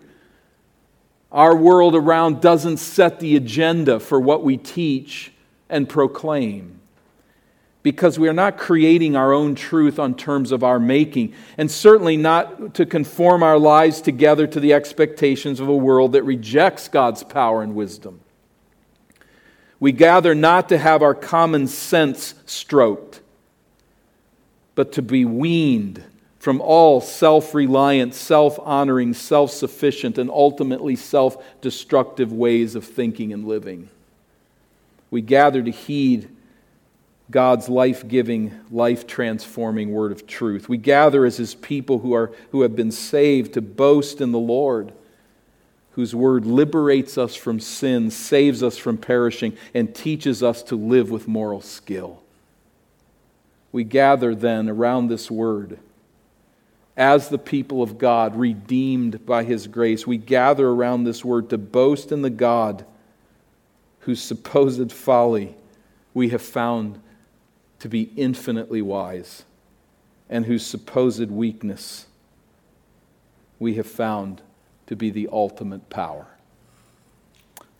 Our 1.30 1.54
world 1.54 1.94
around 1.94 2.40
doesn't 2.40 2.78
set 2.78 3.20
the 3.20 3.36
agenda 3.36 4.00
for 4.00 4.18
what 4.18 4.42
we 4.42 4.56
teach 4.56 5.32
and 5.68 5.86
proclaim 5.86 6.80
because 7.85 8.18
we 8.18 8.28
are 8.28 8.32
not 8.32 8.57
creating 8.57 9.14
our 9.14 9.32
own 9.32 9.55
truth 9.55 9.99
on 9.99 10.14
terms 10.14 10.53
of 10.53 10.64
our 10.64 10.80
making, 10.80 11.35
and 11.59 11.70
certainly 11.70 12.16
not 12.16 12.74
to 12.74 12.87
conform 12.87 13.43
our 13.43 13.59
lives 13.59 14.01
together 14.01 14.47
to 14.47 14.59
the 14.59 14.72
expectations 14.72 15.61
of 15.61 15.68
a 15.68 15.76
world 15.76 16.12
that 16.12 16.22
rejects 16.24 16.89
God's 16.89 17.22
power 17.22 17.62
and 17.62 17.74
wisdom. 17.74 18.20
We 19.78 19.93
gather 19.93 20.35
not 20.35 20.70
to 20.70 20.78
have 20.78 21.03
our 21.03 21.14
common 21.14 21.66
sense 21.68 22.35
stroked, 22.47 23.20
but 24.74 24.93
to 24.93 25.03
be 25.03 25.26
weaned 25.26 26.03
from 26.39 26.62
all 26.62 27.03
self 27.03 27.55
reliant, 27.55 28.14
self 28.14 28.59
honoring, 28.61 29.12
self 29.12 29.51
sufficient, 29.51 30.16
and 30.16 30.30
ultimately 30.30 30.97
self 30.97 31.37
destructive 31.61 32.32
ways 32.32 32.76
of 32.76 32.85
thinking 32.87 33.30
and 33.35 33.47
living. 33.47 33.91
We 35.11 35.20
gather 35.20 35.62
to 35.62 35.70
heed 35.70 36.30
God's 37.31 37.68
life 37.68 38.07
giving, 38.07 38.53
life 38.70 39.07
transforming 39.07 39.93
word 39.93 40.12
of 40.12 40.27
truth. 40.27 40.68
We 40.68 40.77
gather 40.77 41.25
as 41.25 41.37
his 41.37 41.55
people 41.55 42.01
who, 42.01 42.12
are, 42.14 42.33
who 42.51 42.62
have 42.62 42.77
been 42.77 42.93
saved 42.93 43.55
to 43.55 43.62
boast 43.62 44.20
in 44.20 44.33
the 44.33 44.39
Lord, 44.39 44.93
whose 45.93 46.14
word 46.14 46.45
liberates 46.45 47.16
us 47.16 47.35
from 47.35 47.61
sin, 47.61 48.11
saves 48.11 48.62
us 48.62 48.77
from 48.77 48.99
perishing, 48.99 49.57
and 49.72 49.95
teaches 49.95 50.43
us 50.43 50.62
to 50.64 50.77
live 50.77 51.11
with 51.11 51.27
moral 51.27 51.61
skill. 51.61 52.22
We 53.72 53.85
gather 53.85 54.35
then 54.35 54.68
around 54.68 55.09
this 55.09 55.31
word 55.31 55.79
as 56.97 57.29
the 57.29 57.39
people 57.39 57.83
of 57.83 57.99
God, 57.99 58.37
redeemed 58.37 59.27
by 59.27 59.45
his 59.45 59.66
grace. 59.66 60.07
We 60.07 60.16
gather 60.16 60.68
around 60.68 61.05
this 61.05 61.25
word 61.25 61.51
to 61.51 61.59
boast 61.59 62.12
in 62.12 62.22
the 62.22 62.31
God 62.31 62.85
whose 64.01 64.22
supposed 64.22 64.93
folly 64.93 65.57
we 66.12 66.29
have 66.29 66.43
found 66.43 67.01
to 67.85 67.89
be 67.91 68.11
infinitely 68.16 68.80
wise 68.80 69.45
and 70.30 70.47
whose 70.47 70.64
supposed 70.64 71.30
weakness 71.30 72.07
we 73.59 73.74
have 73.74 73.87
found 73.87 74.41
to 74.87 74.97
be 74.97 75.11
the 75.11 75.28
ultimate 75.30 75.91
power. 75.91 76.26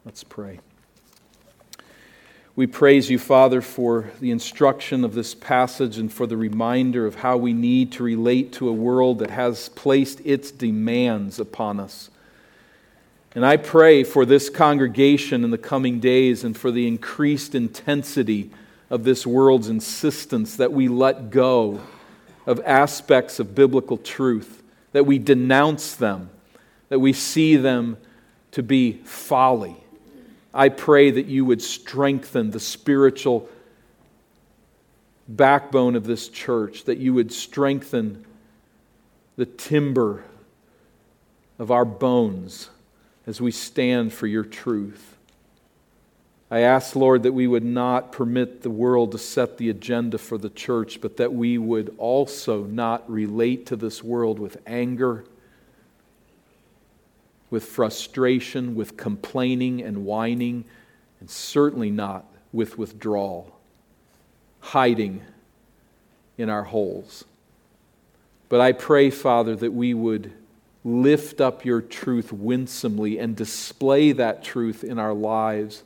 Let's 0.05 0.23
pray. 0.23 0.61
We 2.55 2.67
praise 2.67 3.09
you, 3.09 3.19
Father, 3.19 3.63
for 3.63 4.11
the 4.21 4.31
instruction 4.31 5.05
of 5.05 5.15
this 5.15 5.35
passage 5.35 5.97
and 5.97 6.13
for 6.13 6.27
the 6.27 6.37
reminder 6.37 7.07
of 7.07 7.15
how 7.15 7.39
we 7.39 7.55
need 7.55 7.91
to 7.93 8.03
relate 8.03 8.53
to 8.53 8.69
a 8.69 8.75
world 8.75 9.21
that 9.21 9.31
has 9.31 9.71
placed 9.71 10.21
its 10.23 10.51
demands 10.51 11.41
upon 11.41 11.81
us. 11.81 12.11
And 13.35 13.47
I 13.47 13.57
pray 13.57 14.05
for 14.05 14.27
this 14.27 14.51
congregation 14.51 15.45
in 15.45 15.51
the 15.51 15.57
coming 15.57 15.99
days 15.99 16.45
and 16.45 16.55
for 16.55 16.71
the 16.71 16.87
increased 16.87 17.55
intensity 17.55 18.51
of 18.95 19.03
this 19.03 19.27
world's 19.27 19.69
insistence 19.69 20.55
that 20.55 20.73
we 20.73 20.87
let 20.87 21.29
go 21.31 21.81
of 22.47 22.61
aspects 22.65 23.41
of 23.41 23.53
biblical 23.53 23.97
truth, 23.99 24.63
that 24.93 25.05
we 25.05 25.19
denounce 25.19 25.97
them, 25.97 26.31
that 26.91 27.01
we 27.01 27.13
see 27.13 27.57
them 27.57 27.97
to 28.53 28.63
be 28.63 28.93
folly. 28.93 29.77
I 30.55 30.69
pray 30.69 31.11
that 31.11 31.27
you 31.27 31.45
would 31.45 31.61
strengthen 31.61 32.53
the 32.53 32.61
spiritual 32.61 33.49
backbone 35.27 35.97
of 35.97 36.05
this 36.05 36.29
church, 36.29 36.85
that 36.85 36.99
you 36.99 37.13
would 37.15 37.33
strengthen 37.33 38.25
the 39.35 39.47
timber 39.47 40.23
of 41.59 41.73
our 41.73 41.85
bones 41.85 42.71
as 43.27 43.41
we 43.41 43.51
stand 43.51 44.13
for 44.13 44.29
your 44.29 44.45
truth. 44.45 45.17
I 46.51 46.61
ask, 46.61 46.95
Lord, 46.95 47.23
that 47.23 47.33
we 47.33 47.47
would 47.47 47.65
not 47.65 48.13
permit 48.13 48.63
the 48.63 48.71
world 48.71 49.13
to 49.13 49.19
set 49.19 49.57
the 49.57 49.71
agenda 49.71 50.19
for 50.19 50.37
the 50.39 50.51
church, 50.51 51.01
but 51.01 51.17
that 51.17 51.33
we 51.33 51.57
would 51.59 51.95
also 51.99 52.65
not 52.65 53.11
relate 53.11 53.67
to 53.67 53.77
this 53.77 54.03
world 54.05 54.39
with 54.39 54.59
anger, 54.67 55.25
with 57.51 57.65
frustration, 57.65 58.75
with 58.75 58.97
complaining 58.97 59.83
and 59.83 60.05
whining, 60.05 60.65
and 61.21 61.31
certainly 61.31 61.91
not 61.91 62.27
with 62.53 62.77
withdrawal, 62.77 63.59
hiding 64.61 65.23
in 66.37 66.51
our 66.51 66.65
holes. 66.65 67.25
But 68.51 68.61
I 68.61 68.73
pray, 68.73 69.11
Father, 69.11 69.57
that 69.57 69.73
we 69.73 69.95
would 69.95 70.31
lift 70.85 71.41
up 71.41 71.65
your 71.65 71.81
truth 71.81 72.33
winsomely 72.33 73.19
and 73.19 73.35
display 73.35 74.13
that 74.13 74.45
truth 74.45 74.85
in 74.85 74.99
our 74.99 75.15
lives 75.15 75.83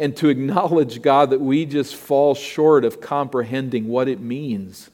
and 0.00 0.16
to 0.16 0.30
acknowledge, 0.30 1.02
God, 1.02 1.28
that 1.28 1.42
we 1.42 1.66
just 1.66 1.94
fall 1.94 2.34
short 2.34 2.86
of 2.86 3.02
comprehending 3.02 3.86
what 3.86 4.08
it 4.08 4.18
means 4.18 4.88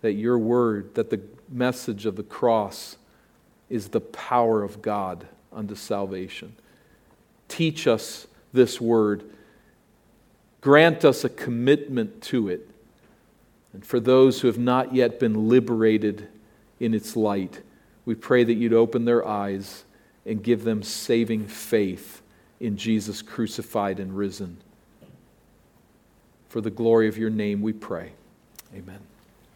that 0.00 0.12
your 0.12 0.38
word, 0.38 0.94
that 0.94 1.10
the 1.10 1.20
message 1.50 2.06
of 2.06 2.16
the 2.16 2.22
cross 2.22 2.96
is 3.68 3.88
the 3.88 4.00
power 4.00 4.62
of 4.62 4.80
God 4.80 5.26
unto 5.52 5.74
salvation. 5.74 6.54
Teach 7.46 7.86
us 7.86 8.26
this 8.54 8.80
word. 8.80 9.22
Grant 10.62 11.04
us 11.04 11.24
a 11.24 11.28
commitment 11.28 12.22
to 12.22 12.48
it. 12.48 12.70
And 13.74 13.84
for 13.84 14.00
those 14.00 14.40
who 14.40 14.46
have 14.46 14.56
not 14.56 14.94
yet 14.94 15.20
been 15.20 15.48
liberated 15.50 16.28
in 16.80 16.94
its 16.94 17.16
light, 17.16 17.60
we 18.06 18.14
pray 18.14 18.44
that 18.44 18.54
you'd 18.54 18.72
open 18.72 19.04
their 19.04 19.26
eyes 19.26 19.84
and 20.24 20.42
give 20.42 20.64
them 20.64 20.82
saving 20.82 21.48
faith 21.48 22.22
in 22.60 22.76
Jesus 22.76 23.22
crucified 23.22 24.00
and 24.00 24.16
risen. 24.16 24.58
For 26.48 26.60
the 26.60 26.70
glory 26.70 27.08
of 27.08 27.18
your 27.18 27.30
name, 27.30 27.62
we 27.62 27.72
pray. 27.72 28.12
Amen. 28.74 29.00